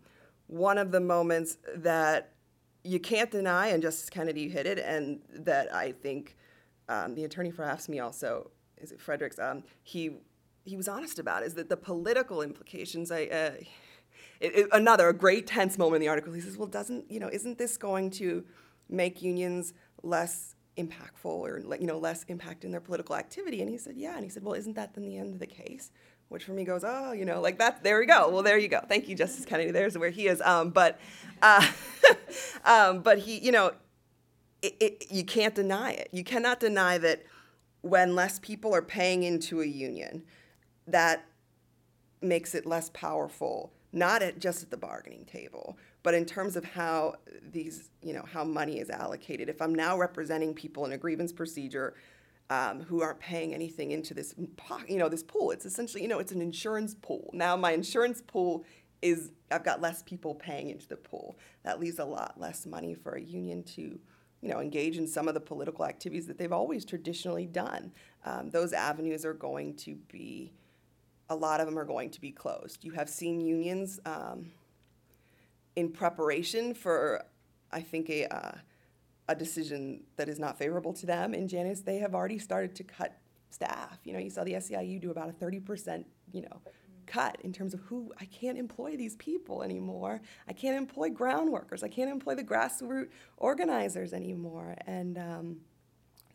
one 0.47 0.80
of 0.80 0.91
the 0.91 1.00
moments 1.00 1.58
that 1.76 2.34
you 2.84 3.00
can't 3.00 3.32
deny, 3.32 3.67
and 3.67 3.82
Justice 3.82 4.10
Kennedy 4.10 4.50
hit 4.50 4.65
it, 4.65 4.80
and 4.80 5.22
that 5.30 5.74
I 5.74 5.91
think 5.91 6.36
um, 6.89 7.15
the 7.15 7.24
attorney 7.24 7.52
for 7.52 7.63
AFSCME 7.63 8.04
also, 8.04 8.52
is 8.78 8.91
it 8.91 9.00
Fredericks, 9.00 9.39
um, 9.39 9.63
he, 9.84 10.17
he 10.65 10.78
was 10.78 10.88
honest 10.88 11.20
about, 11.20 11.44
is 11.44 11.54
that 11.56 11.70
the 11.70 11.78
political 11.78 12.41
implications, 12.41 13.12
I, 13.12 13.26
uh, 13.26 13.52
it, 14.41 14.56
it, 14.56 14.67
another 14.72 15.08
a 15.10 15.13
great 15.13 15.48
tense 15.48 15.78
moment 15.78 15.98
in 15.98 16.02
the 16.02 16.08
article. 16.08 16.34
He 16.34 16.41
says, 16.41 16.58
"Well, 16.58 16.67
doesn't 16.67 17.10
you 17.10 17.20
know? 17.20 17.30
Isn't 17.32 17.58
this 17.58 17.78
going 17.78 18.10
to 18.12 18.44
make 18.89 19.22
unions 19.22 19.74
less 20.04 20.56
impactful 20.78 21.26
or 21.26 21.60
you 21.80 21.86
know 21.86 22.00
less 22.00 22.24
impact 22.24 22.65
in 22.65 22.72
their 22.72 22.82
political 22.82 23.15
activity?" 23.15 23.62
And 23.62 23.70
he 23.70 23.78
said, 23.78 23.96
"Yeah." 23.96 24.15
And 24.15 24.24
he 24.24 24.30
said, 24.30 24.44
"Well, 24.44 24.56
isn't 24.56 24.76
that 24.76 24.96
then 24.96 25.06
the 25.06 25.17
end 25.17 25.34
of 25.34 25.39
the 25.39 25.48
case?" 25.48 25.91
Which 26.32 26.46
for 26.46 26.54
me 26.54 26.63
goes, 26.63 26.86
"Oh, 26.86 27.12
you 27.12 27.26
know, 27.26 27.41
like 27.41 27.58
that. 27.58 27.84
There 27.84 28.00
we 28.00 28.06
go. 28.06 28.30
Well, 28.30 28.41
there 28.41 28.58
you 28.58 28.70
go. 28.70 28.80
Thank 28.88 29.10
you, 29.10 29.15
Justice 29.15 29.44
Kennedy. 29.44 29.72
There's 29.72 29.98
where 29.98 30.12
he 30.12 30.28
is." 30.28 30.39
Um, 30.39 30.70
but, 30.70 30.98
uh, 31.41 31.70
um, 32.65 33.02
but 33.02 33.17
he, 33.17 33.38
you 33.38 33.52
know, 33.52 33.74
it, 34.62 34.78
it, 34.80 35.12
you 35.12 35.26
can't 35.26 35.54
deny 35.54 35.91
it. 35.91 36.08
You 36.13 36.24
cannot 36.24 36.62
deny 36.62 36.98
that 37.00 37.24
when 37.82 38.15
less 38.15 38.39
people 38.39 38.74
are 38.74 38.82
paying 38.82 39.24
into 39.24 39.60
a 39.60 39.65
union, 39.65 40.24
that 40.88 41.26
makes 42.22 42.56
it 42.56 42.65
less 42.65 42.89
powerful 42.91 43.74
not 43.91 44.22
at 44.22 44.39
just 44.39 44.63
at 44.63 44.72
the 44.72 44.78
bargaining 44.78 45.26
table, 45.26 45.78
but 46.02 46.13
in 46.13 46.26
terms 46.26 46.56
of 46.56 46.63
how 46.63 47.15
these, 47.52 47.89
you 48.02 48.13
know, 48.13 48.24
how 48.32 48.46
money 48.46 48.80
is 48.80 48.89
allocated. 48.89 49.50
If 49.50 49.62
I'm 49.62 49.76
now 49.76 49.98
representing 49.98 50.54
people 50.54 50.86
in 50.86 50.94
a 50.94 50.98
grievance 50.98 51.34
procedure 51.34 51.94
um, 52.51 52.81
who 52.81 53.01
aren't 53.01 53.21
paying 53.21 53.53
anything 53.53 53.91
into 53.91 54.13
this, 54.13 54.35
you 54.85 54.97
know, 54.97 55.07
this 55.07 55.23
pool, 55.23 55.51
it's 55.51 55.65
essentially, 55.65 56.03
you 56.03 56.09
know, 56.09 56.19
it's 56.19 56.33
an 56.33 56.41
insurance 56.41 56.93
pool. 57.01 57.29
Now 57.31 57.55
my 57.55 57.71
insurance 57.71 58.21
pool 58.21 58.65
is, 59.01 59.31
I've 59.49 59.63
got 59.63 59.79
less 59.79 60.03
people 60.03 60.35
paying 60.35 60.69
into 60.69 60.85
the 60.85 60.97
pool. 60.97 61.37
That 61.63 61.79
leaves 61.79 61.97
a 61.97 62.03
lot 62.03 62.37
less 62.37 62.65
money 62.65 62.93
for 62.93 63.13
a 63.13 63.21
union 63.21 63.63
to, 63.63 63.81
you 64.41 64.49
know, 64.49 64.59
engage 64.59 64.97
in 64.97 65.07
some 65.07 65.29
of 65.29 65.33
the 65.33 65.39
political 65.39 65.85
activities 65.85 66.27
that 66.27 66.37
they've 66.37 66.51
always 66.51 66.83
traditionally 66.83 67.45
done. 67.45 67.93
Um, 68.25 68.49
those 68.49 68.73
avenues 68.73 69.23
are 69.23 69.33
going 69.33 69.75
to 69.77 69.95
be 70.11 70.51
a 71.29 71.35
lot 71.35 71.61
of 71.61 71.67
them 71.67 71.79
are 71.79 71.85
going 71.85 72.09
to 72.09 72.19
be 72.19 72.31
closed. 72.31 72.83
You 72.83 72.91
have 72.91 73.09
seen 73.09 73.39
unions 73.39 74.01
um, 74.05 74.51
in 75.77 75.89
preparation 75.89 76.73
for, 76.73 77.23
I 77.71 77.79
think, 77.79 78.09
a, 78.09 78.27
uh, 78.27 78.51
a 79.32 79.36
decision 79.36 80.04
that 80.17 80.30
is 80.30 80.39
not 80.39 80.58
favorable 80.58 80.94
to 80.94 81.06
them 81.06 81.34
in 81.34 81.48
Janus. 81.48 81.82
They 81.82 81.98
have 81.98 82.13
already 82.13 82.38
started 82.38 82.76
to 82.76 82.84
cut 82.84 83.17
staff. 83.50 84.00
You 84.04 84.13
know, 84.13 84.20
you 84.20 84.30
saw 84.30 84.44
the 84.44 84.54
SEIU 84.54 85.00
do 85.02 85.12
about 85.12 85.30
a 85.30 85.34
30%, 85.34 86.06
you 86.32 86.41
know, 86.41 86.62
cut 87.06 87.38
in 87.41 87.52
terms 87.52 87.74
of 87.74 87.82
who 87.82 88.12
I 88.20 88.26
can't 88.26 88.58
employ 88.58 88.96
these 88.96 89.15
people 89.17 89.63
anymore. 89.63 90.22
I 90.48 90.54
can't 90.54 90.78
employ 90.78 91.10
ground 91.10 91.52
workers. 91.52 91.84
I 91.84 91.89
can't 91.89 92.10
employ 92.10 92.36
the 92.36 92.44
grassroots 92.44 93.10
organizers 93.38 94.13
anymore. 94.13 94.76
And 94.88 95.17
um, 95.17 95.58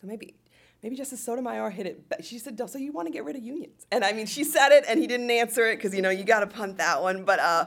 so 0.01 0.07
maybe 0.07 0.35
maybe 0.83 0.97
Justice 0.97 1.25
Sotomayor 1.25 1.71
hit 1.71 1.87
it. 1.87 2.25
She 2.25 2.39
said, 2.39 2.61
"So 2.69 2.79
you 2.79 2.93
want 2.93 3.07
to 3.07 3.13
get 3.13 3.25
rid 3.25 3.37
of 3.37 3.43
unions?" 3.43 3.87
And 3.91 4.05
I 4.05 4.13
mean, 4.13 4.27
she 4.27 4.45
said 4.45 4.73
it, 4.73 4.85
and 4.87 5.01
he 5.01 5.07
didn't 5.07 5.31
answer 5.31 5.67
it 5.67 5.77
because 5.77 5.95
you 5.95 6.03
know 6.03 6.11
you 6.11 6.25
got 6.25 6.41
to 6.41 6.47
punt 6.47 6.79
that 6.79 7.01
one. 7.03 7.25
But 7.25 7.41
uh, 7.41 7.67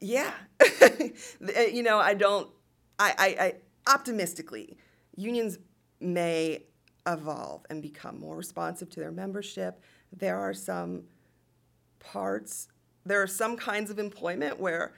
yeah, 0.00 0.32
you 1.72 1.82
know, 1.82 1.98
I 1.98 2.14
don't. 2.14 2.48
I, 2.98 3.14
I, 3.18 3.44
I 3.44 3.54
optimistically, 3.86 4.76
unions 5.16 5.58
may 6.00 6.64
evolve 7.06 7.64
and 7.70 7.80
become 7.80 8.18
more 8.18 8.36
responsive 8.36 8.90
to 8.90 9.00
their 9.00 9.12
membership. 9.12 9.80
There 10.12 10.38
are 10.38 10.54
some 10.54 11.04
parts. 12.00 12.68
There 13.04 13.22
are 13.22 13.26
some 13.26 13.56
kinds 13.56 13.90
of 13.90 13.98
employment 13.98 14.58
where 14.58 14.92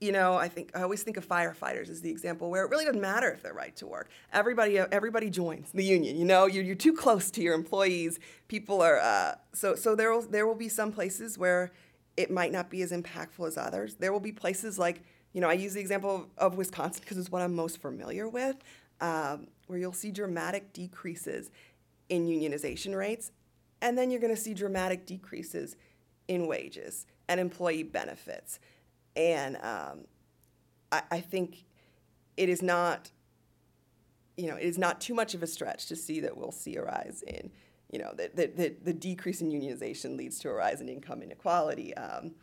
you 0.00 0.12
know, 0.12 0.34
I 0.34 0.48
think 0.48 0.76
I 0.76 0.82
always 0.82 1.02
think 1.02 1.16
of 1.16 1.26
firefighters 1.26 1.88
as 1.88 2.02
the 2.02 2.10
example 2.10 2.50
where 2.50 2.64
it 2.64 2.70
really 2.70 2.84
doesn't 2.84 3.00
matter 3.00 3.30
if 3.30 3.42
they're 3.42 3.54
right 3.54 3.74
to 3.76 3.86
work. 3.86 4.10
Everybody, 4.32 4.78
everybody 4.78 5.30
joins 5.30 5.70
the 5.72 5.84
union. 5.84 6.16
You 6.16 6.26
know, 6.26 6.46
you're, 6.46 6.64
you're 6.64 6.74
too 6.74 6.92
close 6.92 7.30
to 7.30 7.40
your 7.40 7.54
employees. 7.54 8.18
People 8.46 8.82
are 8.82 8.98
uh, 8.98 9.36
so 9.54 9.74
so. 9.74 9.94
There 9.94 10.12
will 10.12 10.22
there 10.22 10.46
will 10.46 10.54
be 10.54 10.68
some 10.68 10.92
places 10.92 11.38
where 11.38 11.72
it 12.16 12.30
might 12.30 12.52
not 12.52 12.68
be 12.68 12.82
as 12.82 12.92
impactful 12.92 13.46
as 13.48 13.56
others. 13.56 13.94
There 13.94 14.12
will 14.12 14.20
be 14.20 14.32
places 14.32 14.78
like 14.78 15.02
you 15.36 15.42
know 15.42 15.50
I 15.50 15.52
use 15.52 15.74
the 15.74 15.80
example 15.80 16.30
of, 16.38 16.56
Wisconsin 16.56 17.02
because 17.02 17.18
it's 17.18 17.30
what 17.30 17.42
I'm 17.42 17.54
most 17.54 17.82
familiar 17.82 18.26
with, 18.26 18.56
um, 19.02 19.48
where 19.66 19.78
you'll 19.78 19.92
see 19.92 20.10
dramatic 20.10 20.72
decreases 20.72 21.50
in 22.08 22.26
unionization 22.26 22.96
rates, 22.96 23.32
and 23.82 23.98
then 23.98 24.10
you're 24.10 24.20
going 24.20 24.34
to 24.34 24.40
see 24.40 24.54
dramatic 24.54 25.04
decreases 25.04 25.76
in 26.26 26.46
wages 26.46 27.04
and 27.28 27.38
employee 27.38 27.82
benefits. 27.82 28.58
And 29.14 29.56
um, 29.56 30.06
I, 30.90 31.02
I 31.10 31.20
think 31.20 31.66
it 32.38 32.48
is 32.48 32.62
not, 32.62 33.10
you 34.38 34.46
know, 34.46 34.56
it 34.56 34.64
is 34.64 34.78
not 34.78 35.02
too 35.02 35.12
much 35.12 35.34
of 35.34 35.42
a 35.42 35.46
stretch 35.46 35.84
to 35.88 35.96
see 35.96 36.18
that 36.20 36.34
we'll 36.34 36.50
see 36.50 36.76
a 36.76 36.82
rise 36.82 37.22
in, 37.26 37.50
you 37.92 37.98
know, 37.98 38.14
that 38.16 38.36
the, 38.36 38.46
the, 38.46 38.74
the 38.82 38.92
decrease 38.94 39.42
in 39.42 39.50
unionization 39.50 40.16
leads 40.16 40.38
to 40.38 40.48
a 40.48 40.54
rise 40.54 40.80
in 40.80 40.88
income 40.88 41.22
inequality. 41.22 41.94
Um, 41.94 42.36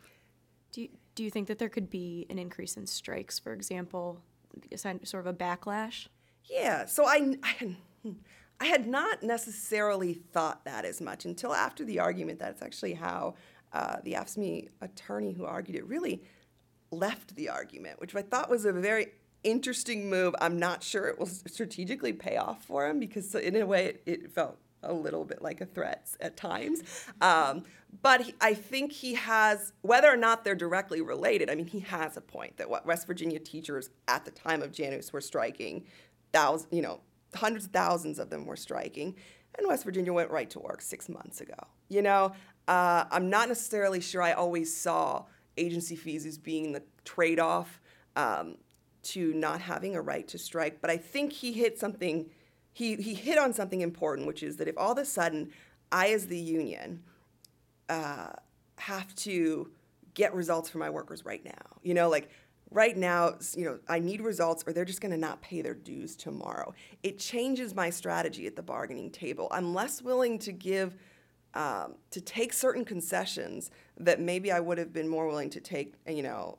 do 0.70 0.82
you, 0.82 0.88
do 1.14 1.22
you 1.22 1.30
think 1.30 1.48
that 1.48 1.58
there 1.58 1.68
could 1.68 1.90
be 1.90 2.26
an 2.30 2.38
increase 2.38 2.76
in 2.76 2.86
strikes, 2.86 3.38
for 3.38 3.52
example, 3.52 4.20
sort 4.76 5.26
of 5.26 5.26
a 5.26 5.34
backlash? 5.34 6.08
Yeah. 6.44 6.86
So 6.86 7.06
I, 7.06 7.36
I, 7.42 7.48
had, 7.48 7.76
I 8.60 8.64
had 8.66 8.86
not 8.86 9.22
necessarily 9.22 10.14
thought 10.14 10.64
that 10.64 10.84
as 10.84 11.00
much 11.00 11.24
until 11.24 11.54
after 11.54 11.84
the 11.84 12.00
argument. 12.00 12.38
That's 12.38 12.62
actually 12.62 12.94
how 12.94 13.34
uh, 13.72 13.96
the 14.04 14.14
AFSCME 14.14 14.68
attorney 14.80 15.32
who 15.32 15.44
argued 15.44 15.76
it 15.76 15.86
really 15.86 16.22
left 16.90 17.34
the 17.36 17.48
argument, 17.48 18.00
which 18.00 18.14
I 18.14 18.22
thought 18.22 18.48
was 18.50 18.64
a 18.64 18.72
very 18.72 19.08
interesting 19.42 20.08
move. 20.08 20.34
I'm 20.40 20.58
not 20.58 20.82
sure 20.82 21.06
it 21.06 21.18
will 21.18 21.26
strategically 21.26 22.12
pay 22.12 22.36
off 22.36 22.64
for 22.64 22.86
him 22.86 22.98
because, 22.98 23.34
in 23.34 23.56
a 23.56 23.66
way, 23.66 23.86
it, 23.86 24.02
it 24.06 24.32
felt 24.32 24.58
a 24.84 24.92
little 24.92 25.24
bit 25.24 25.42
like 25.42 25.60
a 25.60 25.66
threat 25.66 26.08
at 26.20 26.36
times. 26.36 26.82
Um, 27.20 27.64
but 28.02 28.22
he, 28.22 28.34
I 28.40 28.54
think 28.54 28.92
he 28.92 29.14
has, 29.14 29.72
whether 29.82 30.12
or 30.12 30.16
not 30.16 30.44
they're 30.44 30.54
directly 30.54 31.00
related, 31.00 31.48
I 31.50 31.54
mean, 31.54 31.66
he 31.66 31.80
has 31.80 32.16
a 32.16 32.20
point 32.20 32.56
that 32.56 32.68
what 32.68 32.86
West 32.86 33.06
Virginia 33.06 33.38
teachers 33.38 33.90
at 34.08 34.24
the 34.24 34.30
time 34.30 34.62
of 34.62 34.72
Janus 34.72 35.12
were 35.12 35.20
striking, 35.20 35.84
thousands, 36.32 36.72
you 36.72 36.82
know, 36.82 37.00
hundreds 37.34 37.66
of 37.66 37.72
thousands 37.72 38.18
of 38.18 38.30
them 38.30 38.46
were 38.46 38.56
striking, 38.56 39.14
and 39.56 39.66
West 39.68 39.84
Virginia 39.84 40.12
went 40.12 40.30
right 40.30 40.50
to 40.50 40.58
work 40.58 40.80
six 40.80 41.08
months 41.08 41.40
ago. 41.40 41.54
You 41.88 42.02
know, 42.02 42.32
uh, 42.66 43.04
I'm 43.10 43.30
not 43.30 43.48
necessarily 43.48 44.00
sure 44.00 44.22
I 44.22 44.32
always 44.32 44.74
saw 44.74 45.24
agency 45.56 45.96
fees 45.96 46.26
as 46.26 46.38
being 46.38 46.72
the 46.72 46.82
trade 47.04 47.38
off 47.38 47.80
um, 48.16 48.56
to 49.02 49.32
not 49.34 49.60
having 49.60 49.94
a 49.94 50.00
right 50.00 50.26
to 50.28 50.38
strike. 50.38 50.80
But 50.80 50.90
I 50.90 50.96
think 50.96 51.32
he 51.32 51.52
hit 51.52 51.78
something, 51.78 52.30
he, 52.74 52.96
he 52.96 53.14
hit 53.14 53.38
on 53.38 53.54
something 53.54 53.80
important, 53.80 54.26
which 54.26 54.42
is 54.42 54.56
that 54.56 54.68
if 54.68 54.76
all 54.76 54.92
of 54.92 54.98
a 54.98 55.04
sudden 55.04 55.50
I, 55.90 56.08
as 56.08 56.26
the 56.26 56.38
union, 56.38 57.02
uh, 57.88 58.30
have 58.76 59.14
to 59.14 59.70
get 60.14 60.34
results 60.34 60.68
for 60.68 60.78
my 60.78 60.90
workers 60.90 61.24
right 61.24 61.44
now, 61.44 61.78
you 61.82 61.94
know, 61.94 62.10
like 62.10 62.28
right 62.70 62.96
now, 62.96 63.36
you 63.56 63.64
know, 63.64 63.78
I 63.88 64.00
need 64.00 64.20
results 64.20 64.64
or 64.66 64.72
they're 64.72 64.84
just 64.84 65.00
going 65.00 65.12
to 65.12 65.18
not 65.18 65.40
pay 65.40 65.62
their 65.62 65.74
dues 65.74 66.16
tomorrow. 66.16 66.74
It 67.04 67.20
changes 67.20 67.74
my 67.74 67.90
strategy 67.90 68.46
at 68.46 68.56
the 68.56 68.62
bargaining 68.62 69.10
table. 69.10 69.46
I'm 69.52 69.72
less 69.72 70.02
willing 70.02 70.40
to 70.40 70.52
give 70.52 70.96
um, 71.54 71.94
to 72.10 72.20
take 72.20 72.52
certain 72.52 72.84
concessions 72.84 73.70
that 73.98 74.20
maybe 74.20 74.50
I 74.50 74.58
would 74.58 74.76
have 74.78 74.92
been 74.92 75.08
more 75.08 75.28
willing 75.28 75.50
to 75.50 75.60
take, 75.60 75.94
you 76.08 76.24
know, 76.24 76.58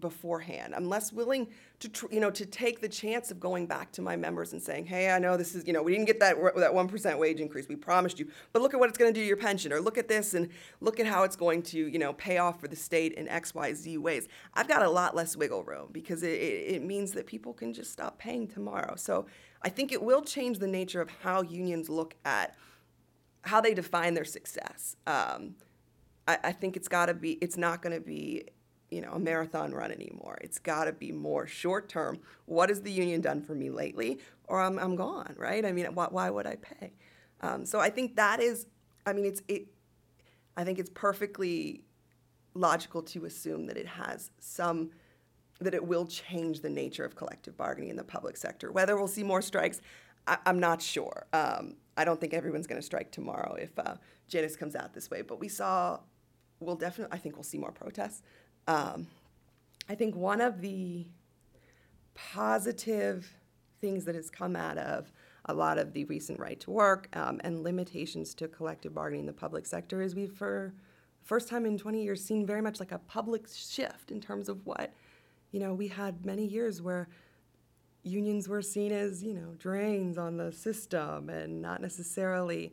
beforehand. 0.00 0.74
I'm 0.74 0.88
less 0.88 1.12
willing 1.12 1.46
to, 1.82 1.88
tr- 1.88 2.06
you 2.12 2.20
know, 2.20 2.30
to 2.30 2.46
take 2.46 2.80
the 2.80 2.88
chance 2.88 3.32
of 3.32 3.40
going 3.40 3.66
back 3.66 3.90
to 3.92 4.02
my 4.02 4.14
members 4.14 4.52
and 4.52 4.62
saying, 4.62 4.86
"Hey, 4.86 5.10
I 5.10 5.18
know 5.18 5.36
this 5.36 5.56
is, 5.56 5.66
you 5.66 5.72
know, 5.72 5.82
we 5.82 5.90
didn't 5.90 6.06
get 6.06 6.20
that 6.20 6.36
that 6.56 6.72
one 6.72 6.86
percent 6.86 7.18
wage 7.18 7.40
increase. 7.40 7.68
We 7.68 7.74
promised 7.74 8.20
you, 8.20 8.28
but 8.52 8.62
look 8.62 8.72
at 8.72 8.78
what 8.78 8.88
it's 8.88 8.96
going 8.96 9.12
to 9.12 9.18
do 9.18 9.22
to 9.22 9.26
your 9.26 9.36
pension, 9.36 9.72
or 9.72 9.80
look 9.80 9.98
at 9.98 10.06
this 10.06 10.32
and 10.34 10.48
look 10.80 11.00
at 11.00 11.06
how 11.06 11.24
it's 11.24 11.34
going 11.34 11.62
to, 11.64 11.88
you 11.88 11.98
know, 11.98 12.12
pay 12.12 12.38
off 12.38 12.60
for 12.60 12.68
the 12.68 12.76
state 12.76 13.14
in 13.14 13.28
X, 13.28 13.54
Y, 13.54 13.74
Z 13.74 13.98
ways." 13.98 14.28
I've 14.54 14.68
got 14.68 14.82
a 14.82 14.88
lot 14.88 15.16
less 15.16 15.36
wiggle 15.36 15.64
room 15.64 15.88
because 15.90 16.22
it, 16.22 16.40
it, 16.40 16.74
it 16.76 16.82
means 16.82 17.12
that 17.12 17.26
people 17.26 17.52
can 17.52 17.74
just 17.74 17.90
stop 17.90 18.18
paying 18.18 18.46
tomorrow. 18.46 18.94
So 18.96 19.26
I 19.62 19.68
think 19.68 19.90
it 19.90 20.02
will 20.02 20.22
change 20.22 20.60
the 20.60 20.68
nature 20.68 21.00
of 21.00 21.10
how 21.22 21.42
unions 21.42 21.88
look 21.88 22.14
at 22.24 22.56
how 23.42 23.60
they 23.60 23.74
define 23.74 24.14
their 24.14 24.24
success. 24.24 24.96
Um, 25.06 25.56
I, 26.28 26.38
I, 26.44 26.52
think 26.52 26.76
it's 26.76 26.86
got 26.86 27.06
to 27.06 27.14
be. 27.14 27.32
It's 27.40 27.56
not 27.56 27.82
going 27.82 27.94
to 27.94 28.00
be, 28.00 28.44
you 28.92 29.00
know, 29.00 29.12
a 29.12 29.18
marathon 29.18 29.72
run 29.72 29.90
anymore. 29.90 30.38
It's 30.42 30.58
got 30.58 30.84
to 30.84 30.92
be 30.92 31.12
more 31.12 31.46
short 31.46 31.88
term. 31.88 32.20
What 32.44 32.68
has 32.68 32.82
the 32.82 32.92
union 32.92 33.22
done 33.22 33.40
for 33.40 33.54
me 33.54 33.70
lately? 33.70 34.18
Or 34.48 34.60
I'm, 34.60 34.78
I'm 34.78 34.96
gone, 34.96 35.34
right? 35.38 35.64
I 35.64 35.72
mean, 35.72 35.86
why, 35.94 36.08
why 36.10 36.28
would 36.28 36.46
I 36.46 36.56
pay? 36.56 36.92
Um, 37.40 37.64
so 37.64 37.80
I 37.80 37.88
think 37.88 38.16
that 38.16 38.40
is. 38.40 38.66
I 39.06 39.14
mean, 39.14 39.24
it's 39.24 39.42
it. 39.48 39.66
I 40.56 40.64
think 40.64 40.78
it's 40.78 40.90
perfectly 40.94 41.82
logical 42.54 43.02
to 43.02 43.24
assume 43.24 43.66
that 43.66 43.78
it 43.78 43.86
has 43.86 44.30
some 44.38 44.90
that 45.60 45.74
it 45.74 45.86
will 45.86 46.06
change 46.06 46.60
the 46.60 46.68
nature 46.68 47.04
of 47.04 47.16
collective 47.16 47.56
bargaining 47.56 47.90
in 47.90 47.96
the 47.96 48.04
public 48.04 48.36
sector. 48.36 48.70
Whether 48.70 48.96
we'll 48.96 49.08
see 49.08 49.22
more 49.22 49.40
strikes, 49.40 49.80
I, 50.26 50.38
am 50.44 50.60
not 50.60 50.82
sure. 50.82 51.26
Um, 51.32 51.76
I 51.96 52.04
don't 52.04 52.20
think 52.20 52.34
everyone's 52.34 52.66
going 52.66 52.80
to 52.80 52.84
strike 52.84 53.10
tomorrow 53.10 53.54
if 53.54 53.78
uh, 53.78 53.94
Janus 54.28 54.56
comes 54.56 54.74
out 54.74 54.92
this 54.92 55.10
way. 55.10 55.22
But 55.22 55.40
we 55.40 55.48
saw, 55.48 56.00
we'll 56.60 56.76
definitely, 56.76 57.16
I 57.16 57.18
think 57.18 57.36
we'll 57.36 57.44
see 57.44 57.58
more 57.58 57.72
protests. 57.72 58.22
Um, 58.66 59.06
I 59.88 59.94
think 59.94 60.14
one 60.14 60.40
of 60.40 60.60
the 60.60 61.06
positive 62.14 63.36
things 63.80 64.04
that 64.04 64.14
has 64.14 64.30
come 64.30 64.54
out 64.56 64.78
of 64.78 65.12
a 65.46 65.54
lot 65.54 65.78
of 65.78 65.92
the 65.92 66.04
recent 66.04 66.38
right 66.38 66.60
to 66.60 66.70
work 66.70 67.08
um, 67.14 67.40
and 67.42 67.62
limitations 67.62 68.34
to 68.34 68.48
collective 68.48 68.94
bargaining 68.94 69.20
in 69.20 69.26
the 69.26 69.32
public 69.32 69.66
sector 69.66 70.00
is 70.00 70.14
we've 70.14 70.32
for 70.32 70.72
the 71.20 71.26
first 71.26 71.48
time 71.48 71.66
in 71.66 71.76
20 71.76 72.02
years 72.02 72.24
seen 72.24 72.46
very 72.46 72.62
much 72.62 72.78
like 72.78 72.92
a 72.92 72.98
public 72.98 73.46
shift 73.52 74.10
in 74.10 74.20
terms 74.20 74.48
of 74.48 74.64
what 74.64 74.92
you 75.50 75.58
know 75.58 75.74
we 75.74 75.88
had 75.88 76.24
many 76.24 76.46
years 76.46 76.80
where 76.80 77.08
unions 78.04 78.48
were 78.48 78.62
seen 78.62 78.92
as 78.92 79.22
you 79.22 79.34
know 79.34 79.54
drains 79.58 80.16
on 80.16 80.36
the 80.36 80.52
system 80.52 81.28
and 81.28 81.60
not 81.60 81.80
necessarily 81.80 82.72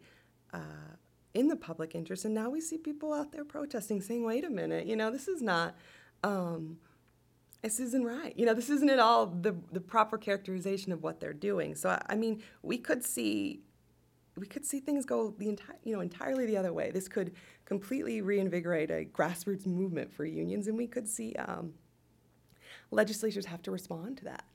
uh, 0.54 0.94
in 1.40 1.48
the 1.48 1.56
public 1.56 1.96
interest 1.96 2.26
and 2.26 2.34
now 2.34 2.50
we 2.50 2.60
see 2.60 2.78
people 2.78 3.14
out 3.14 3.32
there 3.32 3.46
protesting 3.46 4.02
saying 4.02 4.24
wait 4.24 4.44
a 4.44 4.50
minute 4.50 4.86
you 4.86 4.96
know 4.96 5.10
this 5.10 5.28
is 5.28 5.42
not 5.42 5.76
um, 6.24 6.78
this 7.62 7.80
isn't 7.80 8.06
right. 8.06 8.34
You 8.38 8.46
know, 8.46 8.54
this 8.54 8.70
isn't 8.70 8.90
at 8.90 9.00
all 9.00 9.26
the, 9.26 9.56
the 9.72 9.82
proper 9.82 10.18
characterization 10.18 10.92
of 10.92 11.04
what 11.04 11.20
they're 11.20 11.34
doing. 11.34 11.76
So 11.76 11.90
I, 11.90 12.02
I 12.10 12.16
mean, 12.16 12.42
we 12.62 12.78
could 12.78 13.04
see 13.04 13.62
we 14.38 14.48
could 14.48 14.66
see 14.66 14.80
things 14.80 15.06
go 15.06 15.34
the 15.38 15.50
entire 15.50 15.76
you 15.84 15.94
know 15.94 16.00
entirely 16.00 16.46
the 16.46 16.56
other 16.56 16.72
way. 16.72 16.92
This 16.92 17.10
could 17.10 17.34
completely 17.66 18.22
reinvigorate 18.22 18.90
a 18.90 19.04
grassroots 19.06 19.66
movement 19.66 20.14
for 20.14 20.24
unions, 20.24 20.68
and 20.68 20.78
we 20.78 20.88
could 20.88 21.08
see 21.10 21.34
um, 21.34 21.74
legislatures 22.92 23.46
have 23.46 23.62
to 23.64 23.72
respond 23.72 24.18
to 24.20 24.26
that. 24.26 24.46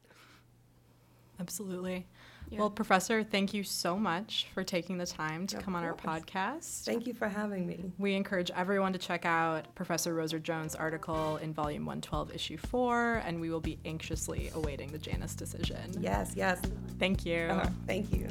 Absolutely. 1.40 2.06
Yeah. 2.50 2.58
Well, 2.58 2.70
Professor, 2.70 3.24
thank 3.24 3.54
you 3.54 3.64
so 3.64 3.98
much 3.98 4.46
for 4.52 4.62
taking 4.62 4.98
the 4.98 5.06
time 5.06 5.46
to 5.48 5.56
of 5.56 5.62
come 5.62 5.74
on 5.74 5.84
our 5.84 5.94
podcast. 5.94 6.84
Thank 6.84 7.06
you 7.06 7.14
for 7.14 7.28
having 7.28 7.66
me. 7.66 7.92
We 7.98 8.14
encourage 8.14 8.50
everyone 8.50 8.92
to 8.92 8.98
check 8.98 9.24
out 9.24 9.74
Professor 9.74 10.14
Roser 10.14 10.42
Jones' 10.42 10.74
article 10.74 11.38
in 11.38 11.54
Volume 11.54 11.86
112, 11.86 12.34
Issue 12.34 12.58
4, 12.58 13.22
and 13.24 13.40
we 13.40 13.50
will 13.50 13.60
be 13.60 13.78
anxiously 13.84 14.50
awaiting 14.54 14.92
the 14.92 14.98
Janus 14.98 15.34
decision. 15.34 15.96
Yes, 16.00 16.34
yes. 16.36 16.60
Thank 16.98 17.24
you. 17.24 17.46
Uh, 17.50 17.68
thank 17.86 18.12
you. 18.12 18.28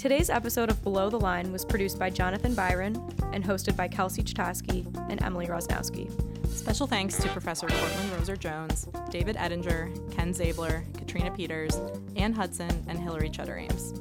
Today's 0.00 0.30
episode 0.30 0.70
of 0.70 0.82
Below 0.82 1.10
the 1.10 1.20
Line 1.20 1.52
was 1.52 1.62
produced 1.62 1.98
by 1.98 2.08
Jonathan 2.08 2.54
Byron 2.54 2.96
and 3.34 3.44
hosted 3.44 3.76
by 3.76 3.86
Kelsey 3.86 4.22
Chitoski 4.22 4.86
and 5.10 5.22
Emily 5.22 5.46
Rosnowski. 5.46 6.10
Special 6.48 6.86
thanks 6.86 7.18
to 7.18 7.28
Professor 7.28 7.66
Courtlyn 7.66 8.08
Roser 8.18 8.38
Jones, 8.38 8.88
David 9.10 9.36
Ettinger, 9.36 9.92
Ken 10.10 10.32
Zabler, 10.32 10.90
Katrina 10.96 11.30
Peters, 11.30 11.78
Ann 12.16 12.32
Hudson, 12.32 12.82
and 12.88 12.98
Hillary 12.98 13.28
Cheddar 13.28 13.58
Ames. 13.58 13.92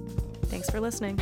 Thanks 0.44 0.70
for 0.70 0.80
listening. 0.80 1.20